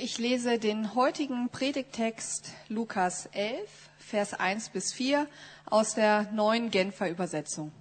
[0.00, 3.68] Ich lese den heutigen Predigtext Lukas 11,
[3.98, 5.26] Vers 1 bis 4
[5.66, 7.72] aus der neuen Genfer Übersetzung.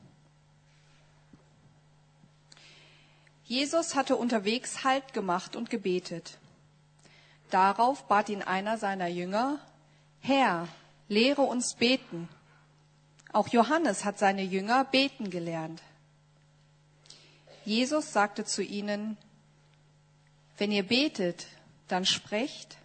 [3.43, 6.39] Jesus hatte unterwegs Halt gemacht und gebetet.
[7.51, 9.59] Darauf bat ihn einer seiner Jünger,
[10.19, 10.67] Herr,
[11.09, 12.29] lehre uns beten.
[13.31, 15.83] Auch Johannes hat seine Jünger beten gelernt.
[17.63, 19.17] Jesus sagte zu ihnen,
[20.57, 21.45] wenn ihr betet,
[21.87, 22.77] dann sprecht,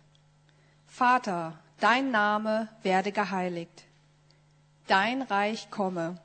[0.86, 3.84] Vater, dein Name werde geheiligt,
[4.86, 6.20] dein Reich komme,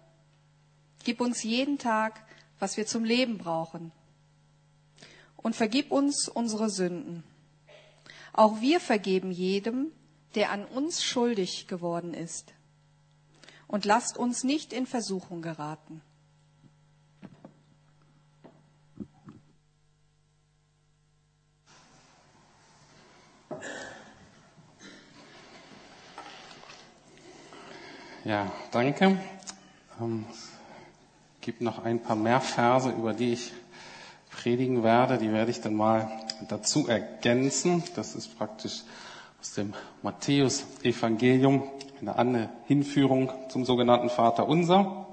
[1.03, 2.23] gib uns jeden Tag,
[2.59, 3.91] was wir zum Leben brauchen,
[5.38, 7.23] und vergib uns unsere Sünden.
[8.34, 9.91] Auch wir vergeben jedem,
[10.36, 12.53] der an uns schuldig geworden ist.
[13.67, 16.02] Und lasst uns nicht in Versuchung geraten.
[28.23, 29.17] Ja, danke.
[30.02, 30.50] Ähm, es
[31.39, 33.53] gibt noch ein paar mehr Verse, über die ich
[34.31, 35.17] predigen werde.
[35.17, 36.11] Die werde ich dann mal
[36.47, 37.83] dazu ergänzen.
[37.95, 38.83] Das ist praktisch
[39.39, 41.63] aus dem Matthäus-Evangelium
[42.05, 45.08] eine Hinführung zum sogenannten Vater Unser.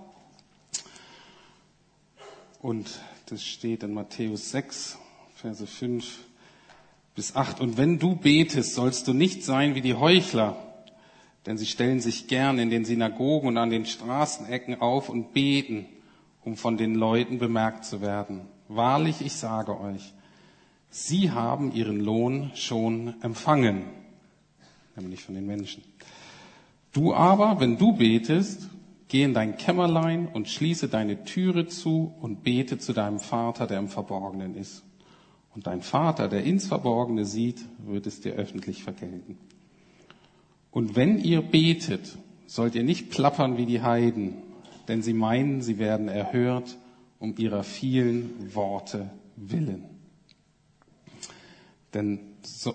[2.60, 2.90] Und
[3.26, 4.98] das steht in Matthäus 6,
[5.36, 6.18] Verse 5
[7.14, 7.60] bis 8.
[7.60, 10.56] Und wenn du betest, sollst du nicht sein wie die Heuchler,
[11.46, 15.86] denn sie stellen sich gern in den Synagogen und an den Straßenecken auf und beten,
[16.42, 18.42] um von den Leuten bemerkt zu werden.
[18.68, 20.14] Wahrlich, ich sage euch,
[20.90, 23.84] sie haben ihren Lohn schon empfangen,
[24.96, 25.82] nämlich von den Menschen.
[26.92, 28.70] Du aber, wenn du betest,
[29.08, 33.78] geh in dein Kämmerlein und schließe deine Türe zu und bete zu deinem Vater, der
[33.78, 34.82] im Verborgenen ist.
[35.54, 39.38] Und dein Vater, der ins Verborgene sieht, wird es dir öffentlich vergelten.
[40.70, 44.34] Und wenn ihr betet, sollt ihr nicht plappern wie die Heiden,
[44.88, 46.76] denn sie meinen, sie werden erhört
[47.20, 49.84] um ihrer vielen Worte willen.
[51.94, 52.74] Denn so,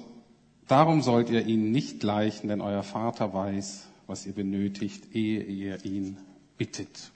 [0.67, 5.83] darum sollt ihr ihnen nicht gleichen, denn euer Vater weiß, was ihr benötigt, ehe ihr
[5.85, 6.17] ihn
[6.57, 7.11] bittet.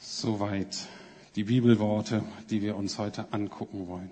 [0.00, 0.88] Soweit
[1.36, 4.10] die Bibelworte, die wir uns heute angucken wollen.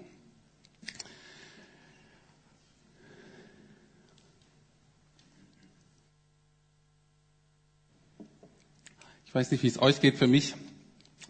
[9.26, 10.16] Ich weiß nicht, wie es euch geht.
[10.18, 10.56] Für mich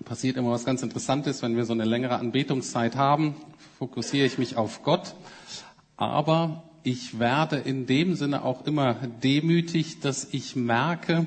[0.06, 3.34] passiert immer was ganz Interessantes, wenn wir so eine längere Anbetungszeit haben,
[3.78, 5.14] fokussiere ich mich auf Gott.
[5.98, 11.26] Aber ich werde in dem Sinne auch immer demütig, dass ich merke,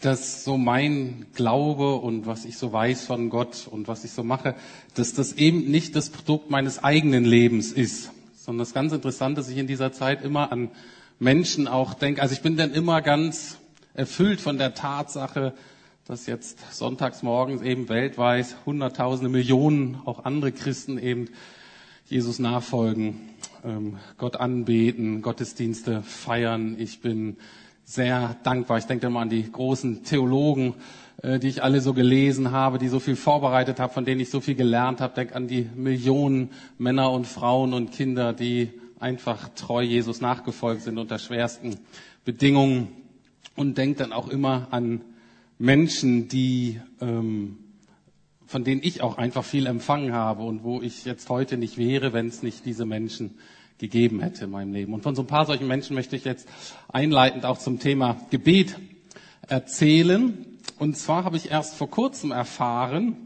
[0.00, 4.22] dass so mein Glaube und was ich so weiß von Gott und was ich so
[4.22, 4.54] mache,
[4.94, 9.48] dass das eben nicht das Produkt meines eigenen Lebens ist, sondern das ganz Interessante, dass
[9.48, 10.70] ich in dieser Zeit immer an
[11.18, 12.22] Menschen auch denke.
[12.22, 13.58] Also ich bin dann immer ganz
[13.94, 15.52] erfüllt von der Tatsache,
[16.06, 21.28] dass jetzt sonntags morgens eben weltweit Hunderttausende, Millionen, auch andere Christen eben
[22.06, 23.20] Jesus nachfolgen,
[23.64, 26.76] ähm, Gott anbeten, Gottesdienste feiern.
[26.78, 27.36] Ich bin
[27.88, 28.76] sehr dankbar.
[28.76, 30.74] Ich denke immer an die großen Theologen,
[31.22, 34.28] äh, die ich alle so gelesen habe, die so viel vorbereitet habe, von denen ich
[34.28, 35.14] so viel gelernt habe.
[35.14, 40.98] Denke an die Millionen Männer und Frauen und Kinder, die einfach treu Jesus nachgefolgt sind
[40.98, 41.78] unter schwersten
[42.26, 42.88] Bedingungen
[43.56, 45.00] und denke dann auch immer an
[45.56, 47.56] Menschen, die, ähm,
[48.46, 52.12] von denen ich auch einfach viel empfangen habe und wo ich jetzt heute nicht wäre,
[52.12, 53.38] wenn es nicht diese Menschen
[53.78, 54.92] gegeben hätte in meinem Leben.
[54.92, 56.48] Und von so ein paar solchen Menschen möchte ich jetzt
[56.88, 58.76] einleitend auch zum Thema Gebet
[59.46, 60.46] erzählen.
[60.78, 63.16] Und zwar habe ich erst vor kurzem erfahren,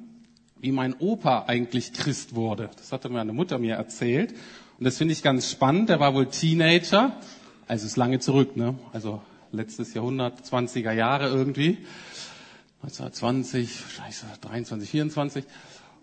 [0.61, 2.71] wie mein Opa eigentlich Christ wurde.
[2.77, 4.33] Das hatte meine Mutter mir erzählt.
[4.79, 5.91] Und das finde ich ganz spannend.
[5.91, 7.17] Er war wohl Teenager.
[7.67, 8.75] Also ist lange zurück, ne?
[8.93, 11.79] Also letztes Jahrhundert, 20er Jahre irgendwie.
[12.83, 15.45] 1920, scheiße, 23, 24.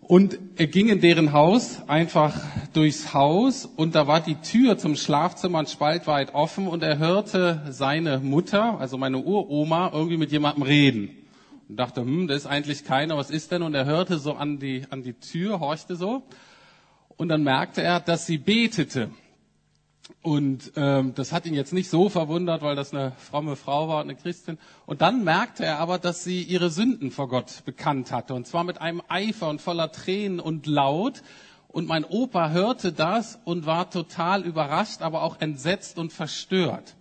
[0.02, 2.36] Und er ging in deren Haus einfach
[2.74, 6.98] durchs Haus und da war die Tür zum Schlafzimmer ein Spalt weit offen und er
[6.98, 11.10] hörte seine Mutter, also meine Uroma, irgendwie mit jemandem reden.
[11.68, 13.62] Und dachte, hm, da ist eigentlich keiner, was ist denn?
[13.62, 16.24] Und er hörte so an die, an die Tür, horchte so.
[17.16, 19.12] Und dann merkte er, dass sie betete.
[20.22, 24.02] Und ähm, das hat ihn jetzt nicht so verwundert, weil das eine fromme Frau war,
[24.02, 24.58] eine Christin.
[24.86, 28.34] Und dann merkte er aber, dass sie ihre Sünden vor Gott bekannt hatte.
[28.34, 31.24] Und zwar mit einem Eifer und voller Tränen und laut.
[31.70, 36.96] Und mein Opa hörte das und war total überrascht, aber auch entsetzt und verstört.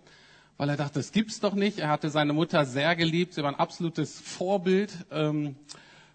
[0.57, 1.79] Weil er dachte, das gibt's doch nicht.
[1.79, 3.33] Er hatte seine Mutter sehr geliebt.
[3.33, 5.55] Sie war ein absolutes Vorbild ähm,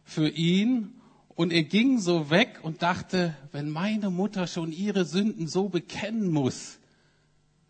[0.05, 0.95] für ihn.
[1.35, 6.31] Und er ging so weg und dachte, wenn meine Mutter schon ihre Sünden so bekennen
[6.31, 6.79] muss,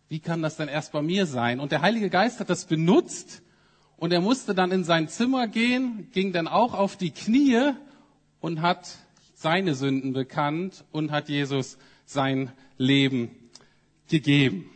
[0.07, 1.59] wie kann das denn erst bei mir sein?
[1.59, 3.41] Und der Heilige Geist hat das benutzt
[3.97, 7.71] und er musste dann in sein Zimmer gehen, ging dann auch auf die Knie
[8.39, 8.87] und hat
[9.33, 13.31] seine Sünden bekannt und hat Jesus sein Leben
[14.07, 14.69] gegeben.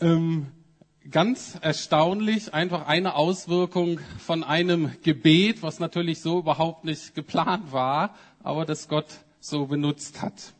[0.00, 0.46] Ähm,
[1.10, 8.14] ganz erstaunlich, einfach eine Auswirkung von einem Gebet, was natürlich so überhaupt nicht geplant war,
[8.42, 9.06] aber das Gott
[9.40, 10.54] so benutzt hat.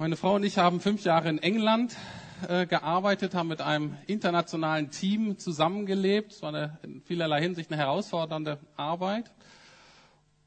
[0.00, 1.94] Meine Frau und ich haben fünf Jahre in England
[2.48, 6.32] äh, gearbeitet, haben mit einem internationalen Team zusammengelebt.
[6.32, 9.30] Es war eine, in vielerlei Hinsicht eine herausfordernde Arbeit.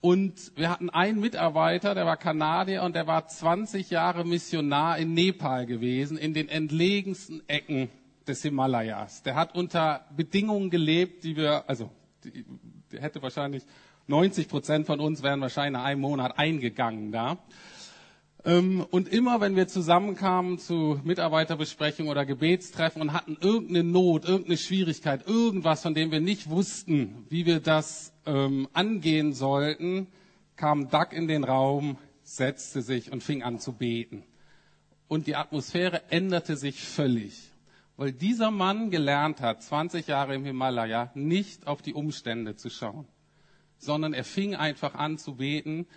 [0.02, 5.14] Und wir hatten einen Mitarbeiter, der war Kanadier und der war 20 Jahre Missionar in
[5.14, 7.92] Nepal gewesen, in den entlegensten Ecken
[8.28, 9.22] des Himalayas.
[9.22, 11.92] Der hat unter Bedingungen gelebt, die wir, also,
[12.24, 12.44] die,
[12.92, 13.62] die hätte wahrscheinlich
[14.08, 17.34] 90 Prozent von uns wären wahrscheinlich nach einem Monat eingegangen da.
[17.34, 17.38] Ähm,
[18.46, 25.26] und immer, wenn wir zusammenkamen zu Mitarbeiterbesprechungen oder Gebetstreffen und hatten irgendeine Not, irgendeine Schwierigkeit,
[25.26, 30.08] irgendwas, von dem wir nicht wussten, wie wir das ähm, angehen sollten,
[30.58, 34.26] kam Doug in den Raum, setzte sich und fing an zu beten.
[35.08, 37.54] Und die Atmosphäre änderte sich völlig,
[37.96, 43.08] weil dieser Mann gelernt hat, 20 Jahre im Himalaya, nicht auf die Umstände zu schauen,
[43.78, 45.88] sondern er fing einfach an zu beten,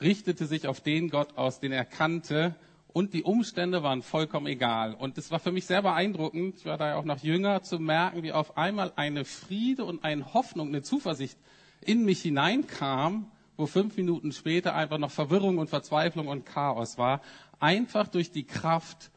[0.00, 2.54] richtete sich auf den Gott aus, den er kannte
[2.94, 4.94] und die Umstände waren vollkommen egal.
[4.94, 7.80] Und es war für mich sehr beeindruckend, ich war da ja auch noch jünger, zu
[7.80, 11.36] merken, wie auf einmal eine Friede und eine Hoffnung, eine Zuversicht
[11.80, 17.20] in mich hineinkam, wo fünf Minuten später einfach noch Verwirrung und Verzweiflung und Chaos war,
[17.58, 19.10] einfach durch die Kraft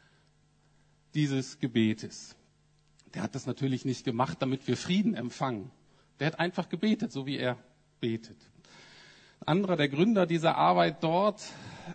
[1.13, 2.35] dieses Gebetes.
[3.13, 5.71] Der hat das natürlich nicht gemacht, damit wir Frieden empfangen.
[6.19, 7.57] Der hat einfach gebetet, so wie er
[7.99, 8.37] betet.
[9.45, 11.41] Anderer der Gründer dieser Arbeit dort,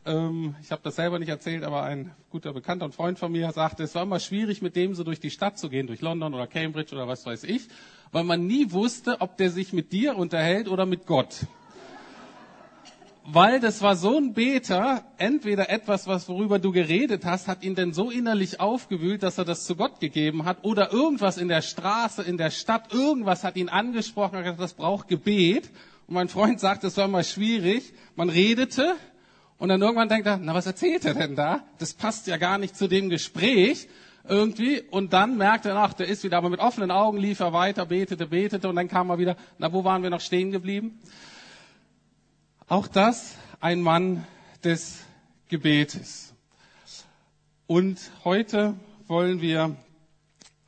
[0.06, 3.50] ähm, ich habe das selber nicht erzählt, aber ein guter Bekannter und Freund von mir
[3.52, 6.34] sagte, es war immer schwierig, mit dem so durch die Stadt zu gehen, durch London
[6.34, 7.68] oder Cambridge oder was weiß ich,
[8.10, 11.46] weil man nie wusste, ob der sich mit dir unterhält oder mit Gott.
[13.24, 17.76] Weil das war so ein Beter, entweder etwas, was worüber du geredet hast, hat ihn
[17.76, 21.62] denn so innerlich aufgewühlt, dass er das zu Gott gegeben hat, oder irgendwas in der
[21.62, 25.70] Straße, in der Stadt, irgendwas hat ihn angesprochen, das braucht Gebet.
[26.12, 27.94] Und mein Freund sagt, es war mal schwierig.
[28.16, 28.96] Man redete
[29.56, 31.64] und dann irgendwann denkt er, na was erzählt er denn da?
[31.78, 33.88] Das passt ja gar nicht zu dem Gespräch
[34.28, 34.82] irgendwie.
[34.82, 37.86] Und dann merkte er, ach, der ist wieder, aber mit offenen Augen lief er weiter,
[37.86, 41.00] betete, betete und dann kam er wieder, na, wo waren wir noch stehen geblieben?
[42.68, 44.26] Auch das ein Mann
[44.62, 44.98] des
[45.48, 46.34] Gebetes.
[47.66, 48.74] Und heute
[49.06, 49.76] wollen wir,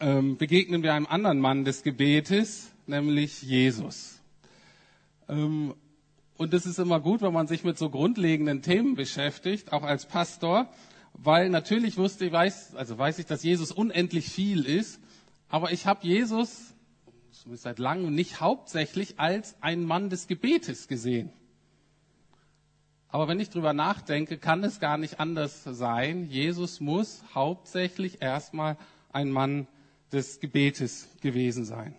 [0.00, 4.22] ähm, begegnen wir einem anderen Mann des Gebetes, nämlich Jesus.
[5.28, 5.74] Ähm,
[6.36, 10.06] und es ist immer gut, wenn man sich mit so grundlegenden Themen beschäftigt, auch als
[10.06, 10.68] Pastor
[11.14, 15.00] weil natürlich wusste ich, weiß, also weiß ich, dass Jesus unendlich viel ist,
[15.48, 16.74] aber ich habe Jesus
[17.52, 21.30] seit langem nicht hauptsächlich als ein Mann des Gebetes gesehen.
[23.08, 26.26] Aber wenn ich drüber nachdenke, kann es gar nicht anders sein.
[26.28, 28.76] Jesus muss hauptsächlich erstmal
[29.12, 29.68] ein Mann
[30.10, 31.94] des Gebetes gewesen sein.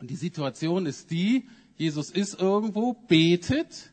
[0.00, 3.92] Und die Situation ist die, Jesus ist irgendwo, betet,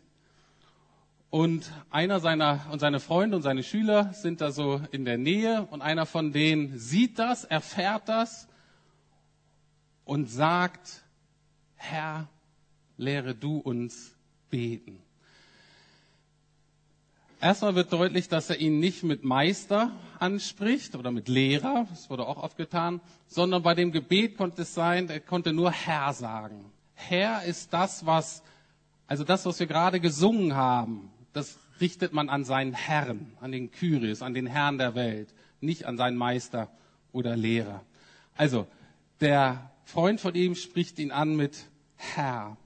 [1.31, 5.65] und einer seiner, und seine Freunde und seine Schüler sind da so in der Nähe
[5.71, 8.49] und einer von denen sieht das, erfährt das
[10.03, 11.03] und sagt,
[11.77, 12.27] Herr,
[12.97, 14.13] lehre du uns
[14.49, 15.01] beten.
[17.39, 22.27] Erstmal wird deutlich, dass er ihn nicht mit Meister anspricht oder mit Lehrer, das wurde
[22.27, 26.71] auch oft getan, sondern bei dem Gebet konnte es sein, er konnte nur Herr sagen.
[27.09, 28.43] Herr ist das, was,
[29.07, 33.71] also das, was wir gerade gesungen haben das richtet man an seinen Herrn, an den
[33.71, 36.69] Kyrios, an den Herrn der Welt, nicht an seinen Meister
[37.11, 37.83] oder Lehrer.
[38.35, 38.67] Also,
[39.19, 41.65] der Freund von ihm spricht ihn an mit
[41.95, 42.57] Herr.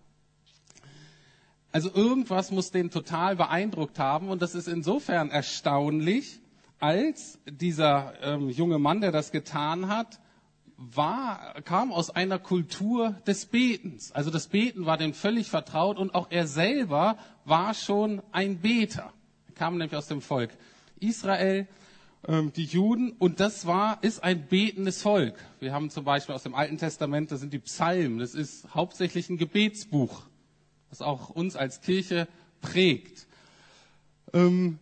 [1.71, 6.39] Also irgendwas muss den total beeindruckt haben und das ist insofern erstaunlich,
[6.79, 10.19] als dieser ähm, junge Mann, der das getan hat,
[10.93, 14.11] war, kam aus einer Kultur des Betens.
[14.11, 19.13] Also das Beten war dem völlig vertraut und auch er selber war schon ein Beter.
[19.47, 20.51] Er kam nämlich aus dem Volk
[20.99, 21.67] Israel,
[22.27, 25.35] ähm, die Juden, und das war, ist ein betendes Volk.
[25.59, 29.29] Wir haben zum Beispiel aus dem Alten Testament, das sind die Psalmen, das ist hauptsächlich
[29.29, 30.23] ein Gebetsbuch,
[30.89, 32.27] was auch uns als Kirche
[32.61, 33.27] prägt.
[34.33, 34.79] Ähm,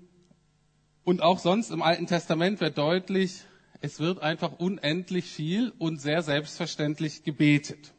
[1.04, 3.44] und auch sonst im Alten Testament wird deutlich,
[3.84, 7.92] es wird einfach unendlich viel und sehr selbstverständlich gebetet.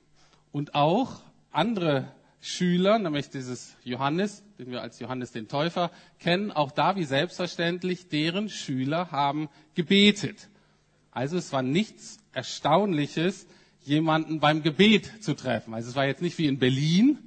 [0.51, 1.21] Und auch
[1.53, 2.09] andere
[2.41, 8.09] Schüler, nämlich dieses Johannes, den wir als Johannes den Täufer kennen, auch da wie selbstverständlich,
[8.09, 10.49] deren Schüler haben gebetet.
[11.11, 13.47] Also es war nichts Erstaunliches,
[13.85, 15.75] jemanden beim Gebet zu treffen.
[15.75, 17.19] Also es war jetzt nicht wie in Berlin,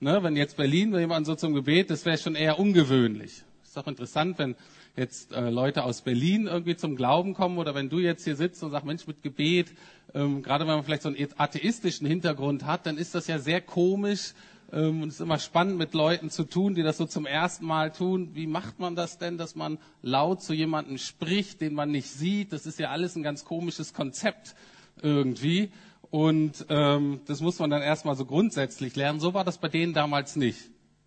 [0.00, 3.44] ne, wenn jetzt Berlin jemand so zum Gebet, das wäre schon eher ungewöhnlich.
[3.62, 4.56] Ist doch interessant, wenn
[4.96, 8.62] jetzt äh, Leute aus Berlin irgendwie zum Glauben kommen oder wenn du jetzt hier sitzt
[8.62, 9.72] und sagst, Mensch, mit Gebet,
[10.14, 13.60] ähm, gerade wenn man vielleicht so einen atheistischen Hintergrund hat, dann ist das ja sehr
[13.60, 14.34] komisch,
[14.72, 17.66] ähm, und es ist immer spannend, mit Leuten zu tun, die das so zum ersten
[17.66, 18.30] Mal tun.
[18.34, 22.52] Wie macht man das denn, dass man laut zu jemandem spricht, den man nicht sieht?
[22.52, 24.54] Das ist ja alles ein ganz komisches Konzept
[25.02, 25.70] irgendwie.
[26.10, 29.20] Und ähm, das muss man dann erstmal so grundsätzlich lernen.
[29.20, 30.58] So war das bei denen damals nicht.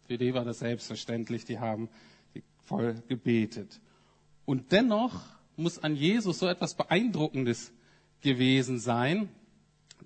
[0.08, 1.46] Für die war das selbstverständlich.
[1.46, 1.90] Die haben
[2.66, 3.80] voll gebetet.
[4.46, 5.22] Und dennoch
[5.56, 7.72] muss an Jesus so etwas Beeindruckendes
[8.22, 9.30] gewesen sein,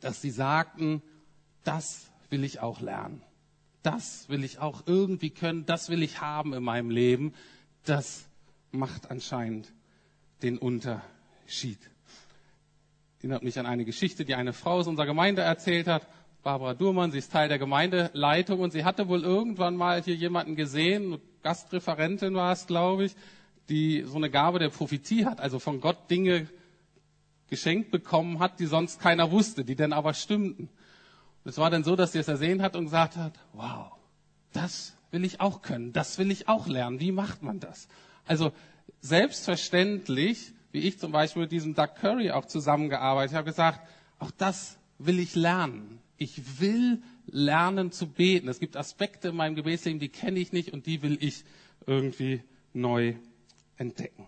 [0.01, 1.01] dass sie sagten,
[1.63, 3.21] das will ich auch lernen
[3.87, 7.33] das will ich auch irgendwie können, das will ich haben in meinem Leben,
[7.85, 8.27] das
[8.71, 9.71] macht anscheinend
[10.41, 11.79] den Unterschied.
[13.19, 16.05] Erinnert mich an eine Geschichte, die eine Frau aus unserer Gemeinde erzählt hat.
[16.43, 20.55] Barbara Durmann, sie ist Teil der Gemeindeleitung und sie hatte wohl irgendwann mal hier jemanden
[20.55, 23.15] gesehen, Gastreferentin war es, glaube ich,
[23.69, 26.47] die so eine Gabe der Prophetie hat, also von Gott Dinge
[27.49, 30.69] geschenkt bekommen hat, die sonst keiner wusste, die denn aber stimmten.
[31.45, 33.91] Es war dann so, dass sie es ersehen hat und gesagt hat, wow,
[34.51, 36.99] das will ich auch können, das will ich auch lernen.
[36.99, 37.87] Wie macht man das?
[38.25, 38.51] Also
[38.99, 43.79] selbstverständlich, wie ich zum Beispiel mit diesem Doug Curry auch zusammengearbeitet habe, gesagt,
[44.19, 45.99] auch das will ich lernen.
[46.17, 48.47] Ich will lernen zu beten.
[48.47, 51.43] Es gibt Aspekte in meinem Gebetsleben, die kenne ich nicht und die will ich
[51.85, 52.41] irgendwie
[52.73, 53.15] neu
[53.77, 54.25] entdecken.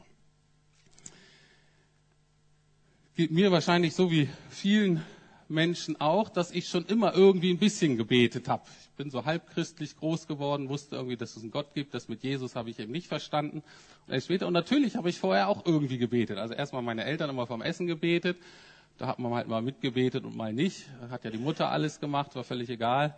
[3.15, 5.03] Geht mir wahrscheinlich so wie vielen
[5.49, 8.63] Menschen auch, dass ich schon immer irgendwie ein bisschen gebetet habe.
[8.83, 11.93] Ich bin so halbchristlich groß geworden, wusste irgendwie, dass es einen Gott gibt.
[11.93, 13.63] Das mit Jesus habe ich eben nicht verstanden.
[14.07, 16.37] Und später, und natürlich habe ich vorher auch irgendwie gebetet.
[16.37, 18.37] Also erstmal meine Eltern immer vom Essen gebetet.
[18.99, 20.85] Da hat man halt mal mitgebetet und mal nicht.
[21.09, 23.15] Hat ja die Mutter alles gemacht, war völlig egal.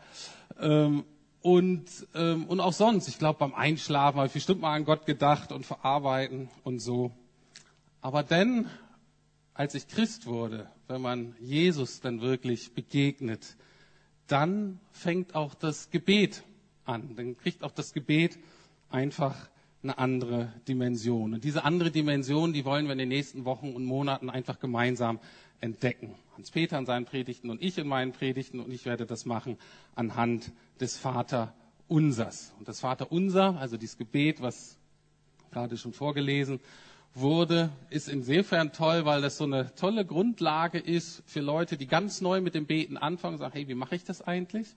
[0.60, 1.04] Ähm,
[1.42, 1.86] und,
[2.16, 5.52] ähm, und auch sonst, ich glaube, beim Einschlafen habe ich bestimmt mal an Gott gedacht
[5.52, 7.12] und verarbeiten und so.
[8.00, 8.70] Aber dann
[9.54, 13.58] als ich Christ wurde, wenn man Jesus dann wirklich begegnet,
[14.28, 16.44] dann fängt auch das Gebet
[16.86, 17.16] an.
[17.16, 18.40] Dann kriegt auch das Gebet
[18.90, 19.50] einfach
[19.84, 21.34] eine andere Dimension.
[21.34, 25.20] Und diese andere Dimension, die wollen wir in den nächsten Wochen und Monaten einfach gemeinsam
[25.62, 26.16] entdecken.
[26.36, 29.58] Hans-Peter in seinen Predigten und ich in meinen Predigten und ich werde das machen
[29.96, 31.54] anhand des Vater
[31.88, 32.54] Unsers.
[32.58, 34.78] Und das Vater Unser, also dieses Gebet, was
[35.52, 36.60] gerade schon vorgelesen
[37.14, 42.22] wurde, ist insofern toll, weil das so eine tolle Grundlage ist für Leute, die ganz
[42.22, 44.68] neu mit dem Beten anfangen und sagen, hey, wie mache ich das eigentlich?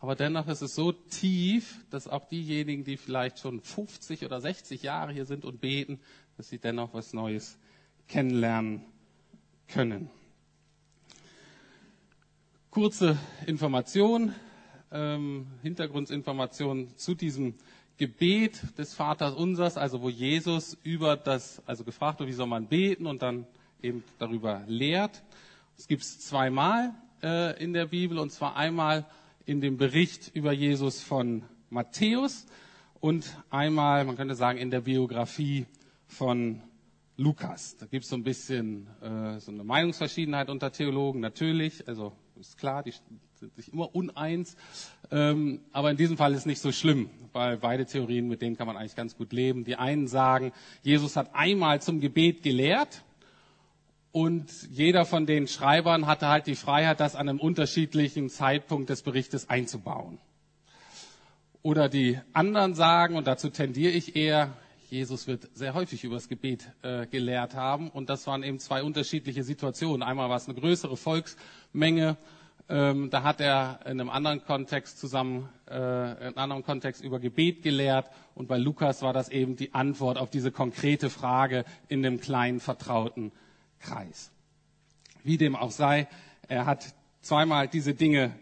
[0.00, 4.82] Aber dennoch ist es so tief, dass auch diejenigen, die vielleicht schon 50 oder 60
[4.82, 5.98] Jahre hier sind und beten,
[6.36, 7.58] dass sie dennoch was Neues
[8.06, 8.84] kennenlernen
[9.68, 10.10] können.
[12.70, 14.34] Kurze Information,
[14.90, 17.54] ähm, Hintergrundinformation zu diesem
[17.96, 22.66] Gebet des Vaters Unsers, also wo Jesus über das, also gefragt wird, wie soll man
[22.66, 23.46] beten und dann
[23.82, 25.22] eben darüber lehrt.
[25.76, 29.04] Es gibt es zweimal äh, in der Bibel und zwar einmal
[29.46, 32.46] in dem Bericht über Jesus von Matthäus
[33.00, 35.66] und einmal, man könnte sagen, in der Biografie
[36.06, 36.60] von
[37.20, 37.76] Lukas.
[37.76, 41.86] Da gibt es so ein bisschen äh, so eine Meinungsverschiedenheit unter Theologen, natürlich.
[41.88, 42.94] Also ist klar, die
[43.34, 44.56] sind sich immer uneins.
[45.10, 48.68] Ähm, aber in diesem Fall ist nicht so schlimm, weil beide Theorien, mit denen kann
[48.68, 49.64] man eigentlich ganz gut leben.
[49.64, 53.02] Die einen sagen, Jesus hat einmal zum Gebet gelehrt
[54.12, 59.02] und jeder von den Schreibern hatte halt die Freiheit, das an einem unterschiedlichen Zeitpunkt des
[59.02, 60.18] Berichtes einzubauen.
[61.62, 64.56] Oder die anderen sagen, und dazu tendiere ich eher,
[64.90, 67.90] Jesus wird sehr häufig über das Gebet äh, gelehrt haben.
[67.90, 70.02] Und das waren eben zwei unterschiedliche Situationen.
[70.02, 72.16] Einmal war es eine größere Volksmenge
[72.70, 77.18] ähm, da hat er in einem anderen Kontext zusammen, äh, in einem anderen Kontext über
[77.18, 78.10] Gebet gelehrt.
[78.34, 82.60] Und bei Lukas war das eben die Antwort auf diese konkrete Frage in dem kleinen
[82.60, 83.32] vertrauten
[83.80, 84.30] Kreis.
[85.24, 86.08] Wie dem auch sei,
[86.46, 88.34] er hat zweimal diese Dinge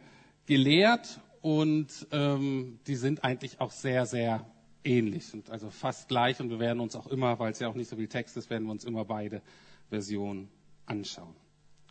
[0.47, 4.45] gelehrt und ähm, die sind eigentlich auch sehr, sehr
[4.87, 7.75] ähnlich und also fast gleich und wir werden uns auch immer, weil es ja auch
[7.75, 9.43] nicht so viel Text ist, werden wir uns immer beide
[9.91, 10.49] Versionen
[10.87, 11.35] anschauen.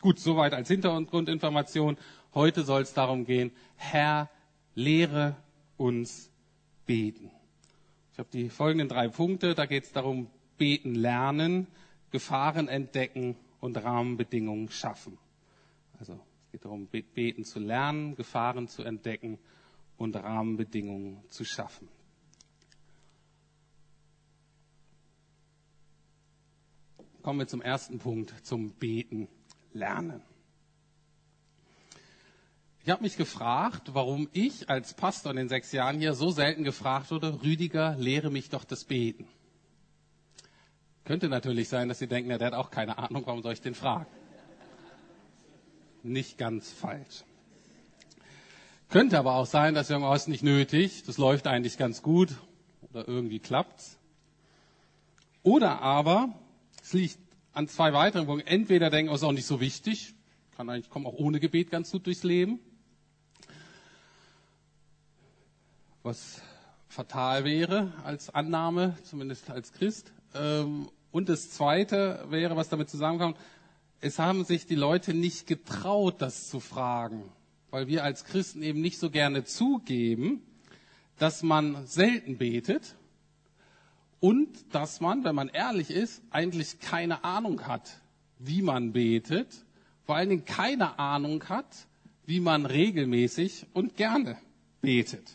[0.02, 1.98] Gut, soweit als Hintergrundinformation.
[2.34, 4.30] Heute soll es darum gehen, Herr,
[4.76, 5.36] lehre
[5.78, 6.32] uns
[6.86, 7.32] beten.
[8.14, 9.56] Ich habe die folgenden drei Punkte.
[9.56, 11.68] Da geht es darum, beten lernen,
[12.12, 15.18] Gefahren entdecken und Rahmenbedingungen schaffen.
[16.00, 16.14] Also
[16.46, 19.38] es geht darum, beten zu lernen, Gefahren zu entdecken
[19.98, 21.88] und Rahmenbedingungen zu schaffen.
[27.26, 29.28] Kommen wir zum ersten Punkt, zum Beten
[29.74, 30.22] lernen.
[32.84, 36.64] Ich habe mich gefragt, warum ich als Pastor in den sechs Jahren hier so selten
[36.64, 39.28] gefragt wurde, Rüdiger, lehre mich doch das Beten.
[41.04, 43.62] Könnte natürlich sein, dass Sie denken, ja, der hat auch keine Ahnung, warum soll ich
[43.62, 44.06] den fragen?
[46.04, 47.24] Nicht ganz falsch.
[48.90, 52.04] Könnte aber auch sein, dass wir sagen, oh, ist nicht nötig, das läuft eigentlich ganz
[52.04, 52.36] gut
[52.92, 53.98] oder irgendwie klappt's.
[55.42, 56.30] Oder aber
[56.86, 57.18] es liegt
[57.52, 58.48] an zwei weiteren Punkten.
[58.48, 60.14] Entweder denken, oh, ist auch nicht so wichtig,
[60.56, 62.60] kann eigentlich kommen auch ohne Gebet ganz gut durchs Leben.
[66.04, 66.44] Was
[66.88, 70.14] fatal wäre als Annahme, zumindest als Christ.
[70.36, 73.38] Ähm, und das Zweite wäre, was damit zusammenkommt,
[74.00, 77.24] es haben sich die Leute nicht getraut, das zu fragen,
[77.72, 80.44] weil wir als Christen eben nicht so gerne zugeben,
[81.18, 82.96] dass man selten betet
[84.20, 88.02] und dass man, wenn man ehrlich ist, eigentlich keine Ahnung hat,
[88.40, 89.48] wie man betet,
[90.06, 91.88] vor allen Dingen keine Ahnung hat,
[92.26, 94.38] wie man regelmäßig und gerne
[94.82, 95.30] betet.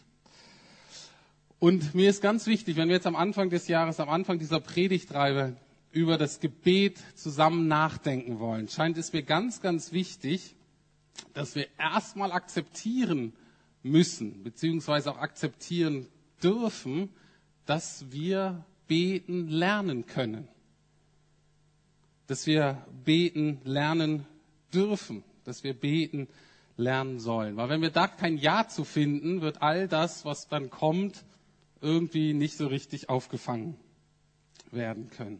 [1.58, 4.60] Und mir ist ganz wichtig, wenn wir jetzt am Anfang des Jahres, am Anfang dieser
[4.60, 5.56] Predigtreibe
[5.92, 10.54] über das Gebet zusammen nachdenken wollen, scheint es mir ganz, ganz wichtig,
[11.34, 13.34] dass wir erstmal akzeptieren
[13.82, 16.06] müssen, beziehungsweise auch akzeptieren
[16.42, 17.10] dürfen,
[17.66, 20.48] dass wir beten lernen können.
[22.26, 24.26] Dass wir beten lernen
[24.74, 26.26] dürfen, dass wir beten
[26.76, 27.56] lernen sollen.
[27.56, 31.24] Weil wenn wir da kein Ja zu finden, wird all das, was dann kommt,
[31.80, 33.76] irgendwie nicht so richtig aufgefangen
[34.72, 35.38] werden können.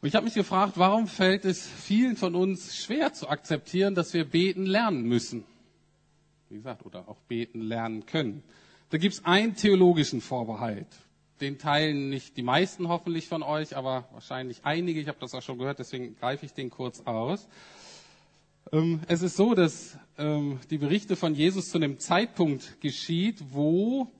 [0.00, 4.14] Und ich habe mich gefragt, warum fällt es vielen von uns schwer zu akzeptieren, dass
[4.14, 5.42] wir beten lernen müssen?
[6.48, 8.44] Wie gesagt, oder auch beten lernen können.
[8.90, 10.86] Da gibt es einen theologischen Vorbehalt.
[11.40, 15.00] Den teilen nicht die meisten hoffentlich von euch, aber wahrscheinlich einige.
[15.00, 17.48] Ich habe das auch schon gehört, deswegen greife ich den kurz aus.
[18.72, 24.10] Ähm, es ist so, dass ähm, die Berichte von Jesus zu einem Zeitpunkt geschieht, wo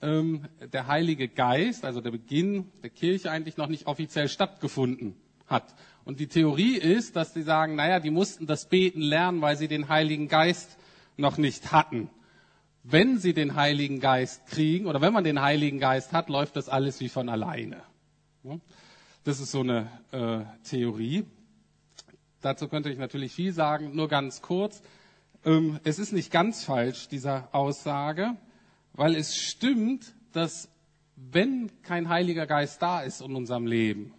[0.00, 5.14] ähm, der Heilige Geist, also der Beginn der Kirche eigentlich noch nicht offiziell stattgefunden
[5.46, 5.74] hat.
[6.04, 9.68] Und die Theorie ist, dass die sagen, naja, die mussten das Beten lernen, weil sie
[9.68, 10.76] den Heiligen Geist
[11.16, 12.10] noch nicht hatten.
[12.84, 16.68] Wenn sie den Heiligen Geist kriegen oder wenn man den Heiligen Geist hat, läuft das
[16.68, 17.82] alles wie von alleine.
[19.22, 21.24] Das ist so eine äh, Theorie.
[22.40, 24.82] Dazu könnte ich natürlich viel sagen, nur ganz kurz.
[25.44, 28.36] Ähm, es ist nicht ganz falsch, diese Aussage.
[28.94, 30.68] Weil es stimmt, dass
[31.14, 34.12] wenn kein Heiliger Geist da ist in unserem Leben,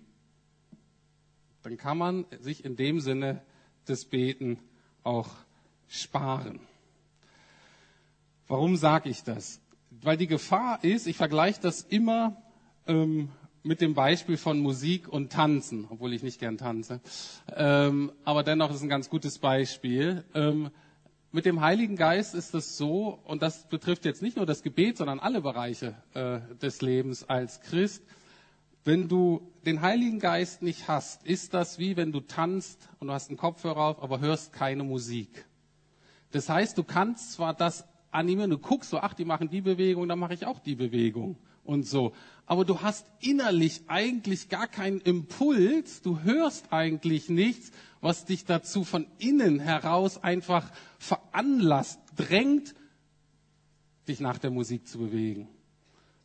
[1.63, 3.41] dann kann man sich in dem Sinne
[3.88, 4.60] des Beten
[5.04, 5.30] auch
[5.88, 6.60] sparen.
[8.47, 9.62] Warum sage ich das?
[9.89, 12.38] Weil die Gefahr ist, ich vergleiche das immer
[12.88, 13.29] ähm,
[13.63, 16.99] mit dem Beispiel von Musik und Tanzen, obwohl ich nicht gern tanze.
[17.56, 20.25] Ähm, aber dennoch ist es ein ganz gutes Beispiel.
[20.34, 20.69] Ähm,
[21.32, 24.97] mit dem Heiligen Geist ist es so, und das betrifft jetzt nicht nur das Gebet,
[24.97, 28.03] sondern alle Bereiche äh, des Lebens als Christ.
[28.84, 33.13] Wenn du den Heiligen Geist nicht hast, ist das wie wenn du tanzt und du
[33.13, 35.45] hast einen Kopfhörer auf, aber hörst keine Musik.
[36.32, 40.08] Das heißt, du kannst zwar das animieren, du guckst so, ach, die machen die Bewegung,
[40.08, 42.13] dann mache ich auch die Bewegung und so.
[42.45, 47.71] Aber du hast innerlich eigentlich gar keinen Impuls, du hörst eigentlich nichts,
[48.02, 52.76] was dich dazu von innen heraus einfach veranlasst, drängt,
[54.08, 55.47] dich nach der Musik zu bewegen.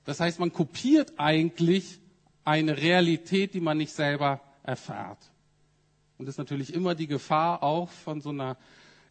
[0.05, 2.01] Das heißt, man kopiert eigentlich
[2.45, 5.19] eine Realität, die man nicht selber erfährt.
[6.17, 8.57] Und das ist natürlich immer die Gefahr auch von so einer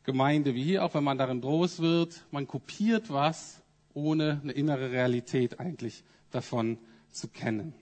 [0.08, 3.62] Gemeinde wie hier, auch wenn man darin groß wird, man kopiert was,
[3.94, 6.78] ohne eine innere Realität eigentlich davon
[7.12, 7.74] zu kennen.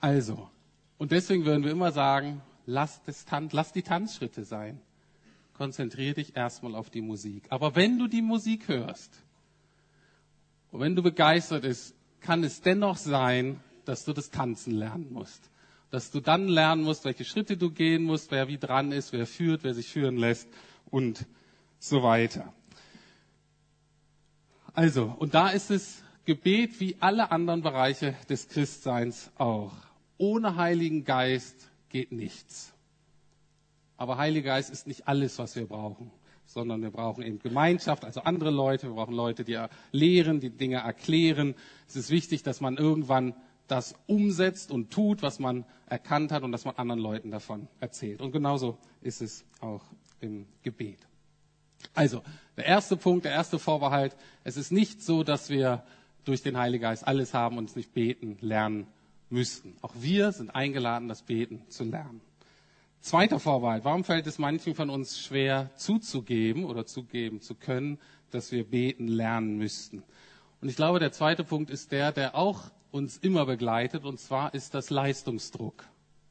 [0.00, 0.48] Also,
[0.96, 4.80] und deswegen würden wir immer sagen, lass, Tan lass die Tanzschritte sein.
[5.52, 7.44] Konzentriere dich erstmal auf die Musik.
[7.50, 9.22] Aber wenn du die Musik hörst
[10.70, 15.50] und wenn du begeistert bist, kann es dennoch sein, dass du das Tanzen lernen musst.
[15.90, 19.26] Dass du dann lernen musst, welche Schritte du gehen musst, wer wie dran ist, wer
[19.26, 20.48] führt, wer sich führen lässt
[20.90, 21.26] und
[21.78, 22.52] so weiter.
[24.72, 29.72] Also, und da ist es Gebet wie alle anderen Bereiche des Christseins auch.
[30.18, 32.74] Ohne Heiligen Geist geht nichts.
[33.96, 36.10] Aber Heiliger Geist ist nicht alles, was wir brauchen,
[36.44, 38.88] sondern wir brauchen eben Gemeinschaft, also andere Leute.
[38.88, 39.58] Wir brauchen Leute, die
[39.92, 41.54] lehren, die Dinge erklären.
[41.88, 43.34] Es ist wichtig, dass man irgendwann
[43.68, 48.20] das umsetzt und tut, was man erkannt hat und dass man anderen Leuten davon erzählt.
[48.20, 49.82] Und genauso ist es auch
[50.20, 50.98] im Gebet.
[51.94, 52.22] Also,
[52.56, 54.16] der erste Punkt, der erste Vorbehalt.
[54.44, 55.84] Es ist nicht so, dass wir
[56.24, 58.86] durch den Heiligen Geist alles haben und es nicht beten, lernen
[59.30, 59.76] müssten.
[59.82, 62.20] Auch wir sind eingeladen, das Beten zu lernen.
[63.00, 63.84] Zweiter Vorbehalt.
[63.84, 67.98] Warum fällt es manchen von uns schwer zuzugeben oder zugeben zu können,
[68.30, 70.02] dass wir beten lernen müssten?
[70.60, 74.54] Und ich glaube, der zweite Punkt ist der, der auch uns immer begleitet, und zwar
[74.54, 75.84] ist das Leistungsdruck.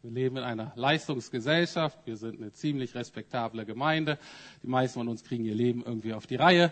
[0.06, 1.98] Wir leben in einer Leistungsgesellschaft.
[2.06, 4.20] Wir sind eine ziemlich respektable Gemeinde.
[4.62, 6.72] Die meisten von uns kriegen ihr Leben irgendwie auf die Reihe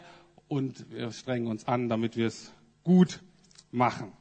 [0.49, 2.51] und wir strengen uns an, damit wir es
[2.83, 3.21] gut
[3.71, 4.11] machen.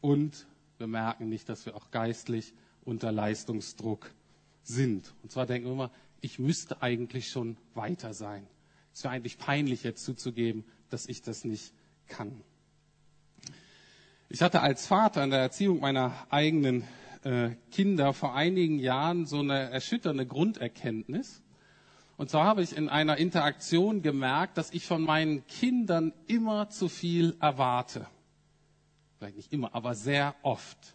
[0.00, 2.52] Und wir merken nicht, dass wir auch geistlich
[2.84, 4.10] unter Leistungsdruck
[4.64, 5.14] sind.
[5.22, 8.44] Und zwar denken wir immer, ich müsste eigentlich schon weiter sein.
[8.92, 11.72] Es wäre eigentlich peinlich, jetzt zuzugeben, dass ich das nicht
[12.08, 12.40] kann.
[14.28, 16.82] Ich hatte als Vater in der Erziehung meiner eigenen
[17.26, 21.42] äh, Kinder vor einigen Jahren so eine erschütternde Grunderkenntnis.
[22.16, 26.88] Und zwar habe ich in einer Interaktion gemerkt, dass ich von meinen Kindern immer zu
[26.88, 28.06] viel erwarte.
[29.18, 30.94] Vielleicht nicht immer, aber sehr oft.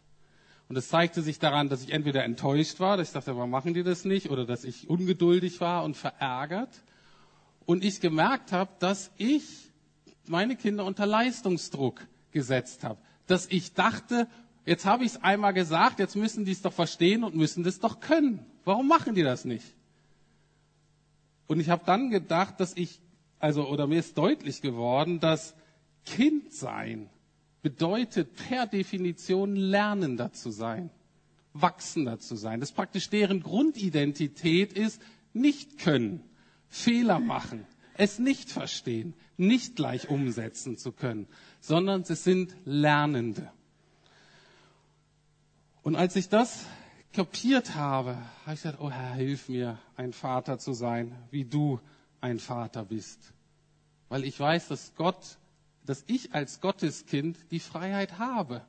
[0.70, 3.74] Und es zeigte sich daran, dass ich entweder enttäuscht war, dass ich dachte, warum machen
[3.74, 4.30] die das nicht?
[4.30, 6.82] Oder dass ich ungeduldig war und verärgert.
[7.66, 9.70] Und ich gemerkt habe, dass ich
[10.28, 13.00] meine Kinder unter Leistungsdruck gesetzt habe.
[13.28, 14.30] Dass ich dachte,
[14.66, 17.80] Jetzt habe ich es einmal gesagt, jetzt müssen die es doch verstehen und müssen das
[17.80, 18.46] doch können.
[18.64, 19.66] Warum machen die das nicht?
[21.48, 23.02] Und ich habe dann gedacht, dass ich,
[23.40, 25.56] also, oder mir ist deutlich geworden, dass
[26.06, 27.10] Kindsein
[27.62, 30.90] bedeutet per Definition lernender zu sein,
[31.54, 32.60] wachsender zu sein.
[32.60, 35.02] Das praktisch deren Grundidentität ist,
[35.34, 36.22] nicht können,
[36.70, 41.28] Fehler machen, es nicht verstehen, nicht gleich umsetzen zu können,
[41.60, 43.52] sondern sie sind Lernende.
[45.84, 46.66] Und als ich das
[47.14, 48.16] kapiert habe,
[48.46, 51.80] habe ich gesagt, oh Herr, hilf mir, ein Vater zu sein, wie du
[52.22, 53.34] ein Vater bist.
[54.10, 55.38] Weil ich weiß, dass Gott,
[55.86, 58.62] dass ich als Gotteskind die Freiheit habe,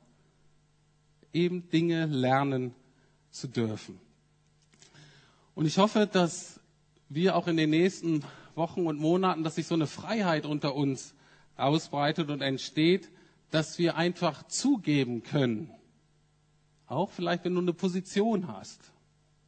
[1.33, 2.73] eben Dinge lernen
[3.29, 3.99] zu dürfen.
[5.55, 6.59] Und ich hoffe, dass
[7.09, 8.23] wir auch in den nächsten
[8.55, 11.13] Wochen und Monaten, dass sich so eine Freiheit unter uns
[11.55, 13.09] ausbreitet und entsteht,
[13.51, 15.69] dass wir einfach zugeben können,
[16.87, 18.91] auch vielleicht, wenn du eine Position hast,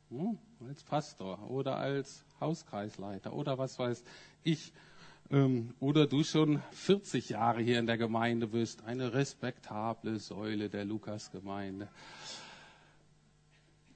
[0.10, 4.04] hm, als Pastor oder als Hauskreisleiter oder was weiß
[4.44, 4.74] ich,
[5.32, 10.86] ähm, oder du schon 40 Jahre hier in der Gemeinde bist, eine respektable Säule der
[10.86, 11.88] Lukasgemeinde,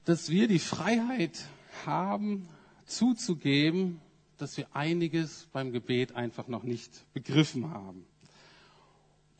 [0.04, 1.46] dass wir die Freiheit
[1.86, 2.48] haben,
[2.84, 4.00] zuzugeben,
[4.38, 8.06] dass wir einiges beim Gebet einfach noch nicht begriffen haben.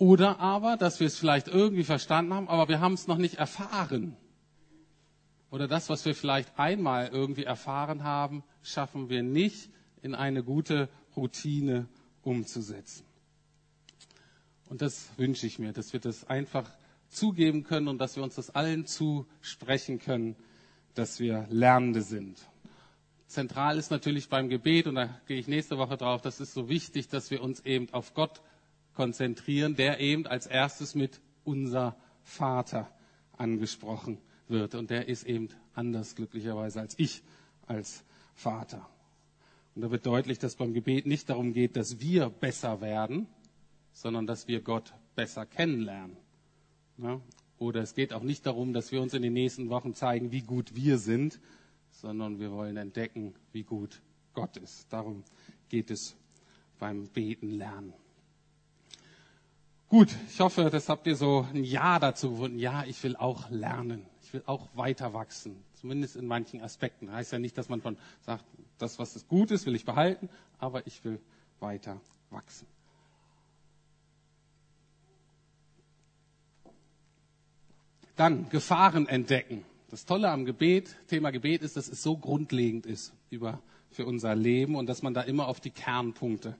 [0.00, 3.34] Oder aber, dass wir es vielleicht irgendwie verstanden haben, aber wir haben es noch nicht
[3.34, 4.16] erfahren.
[5.50, 9.68] Oder das, was wir vielleicht einmal irgendwie erfahren haben, schaffen wir nicht
[10.00, 11.86] in eine gute Routine
[12.22, 13.04] umzusetzen.
[14.70, 16.70] Und das wünsche ich mir, dass wir das einfach
[17.10, 20.34] zugeben können und dass wir uns das allen zusprechen können,
[20.94, 22.38] dass wir Lernende sind.
[23.26, 26.70] Zentral ist natürlich beim Gebet, und da gehe ich nächste Woche drauf, das ist so
[26.70, 28.40] wichtig, dass wir uns eben auf Gott
[29.00, 32.86] konzentrieren, der eben als erstes mit unser Vater
[33.38, 34.74] angesprochen wird.
[34.74, 37.22] Und der ist eben anders glücklicherweise als ich
[37.66, 38.86] als Vater.
[39.74, 43.26] Und da wird deutlich, dass beim Gebet nicht darum geht, dass wir besser werden,
[43.94, 46.18] sondern dass wir Gott besser kennenlernen.
[46.98, 47.22] Ja?
[47.58, 50.42] Oder es geht auch nicht darum, dass wir uns in den nächsten Wochen zeigen, wie
[50.42, 51.40] gut wir sind,
[51.90, 54.02] sondern wir wollen entdecken, wie gut
[54.34, 54.92] Gott ist.
[54.92, 55.24] Darum
[55.70, 56.16] geht es
[56.78, 57.94] beim Beten lernen.
[59.90, 62.60] Gut, ich hoffe, das habt ihr so ein Ja dazu gefunden.
[62.60, 64.06] Ja, ich will auch lernen.
[64.22, 65.56] Ich will auch weiter wachsen.
[65.74, 67.10] Zumindest in manchen Aspekten.
[67.10, 68.44] Heißt ja nicht, dass man von sagt,
[68.78, 70.28] das, was gut ist, will ich behalten,
[70.60, 71.18] aber ich will
[71.58, 72.00] weiter
[72.30, 72.68] wachsen.
[78.14, 79.64] Dann Gefahren entdecken.
[79.88, 84.36] Das Tolle am Gebet, Thema Gebet ist, dass es so grundlegend ist über, für unser
[84.36, 86.56] Leben und dass man da immer auf die Kernpunkte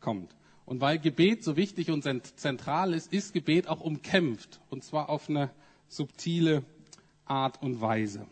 [0.00, 0.34] kommt.
[0.64, 2.02] Und weil Gebet so wichtig und
[2.36, 4.60] zentral ist, ist Gebet auch umkämpft.
[4.70, 5.50] Und zwar auf eine
[5.88, 6.64] subtile
[7.24, 8.26] Art und Weise.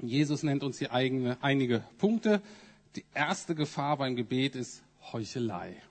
[0.00, 2.42] Jesus nennt uns hier eigene, einige Punkte.
[2.96, 5.82] Die erste Gefahr beim Gebet ist Heuchelei.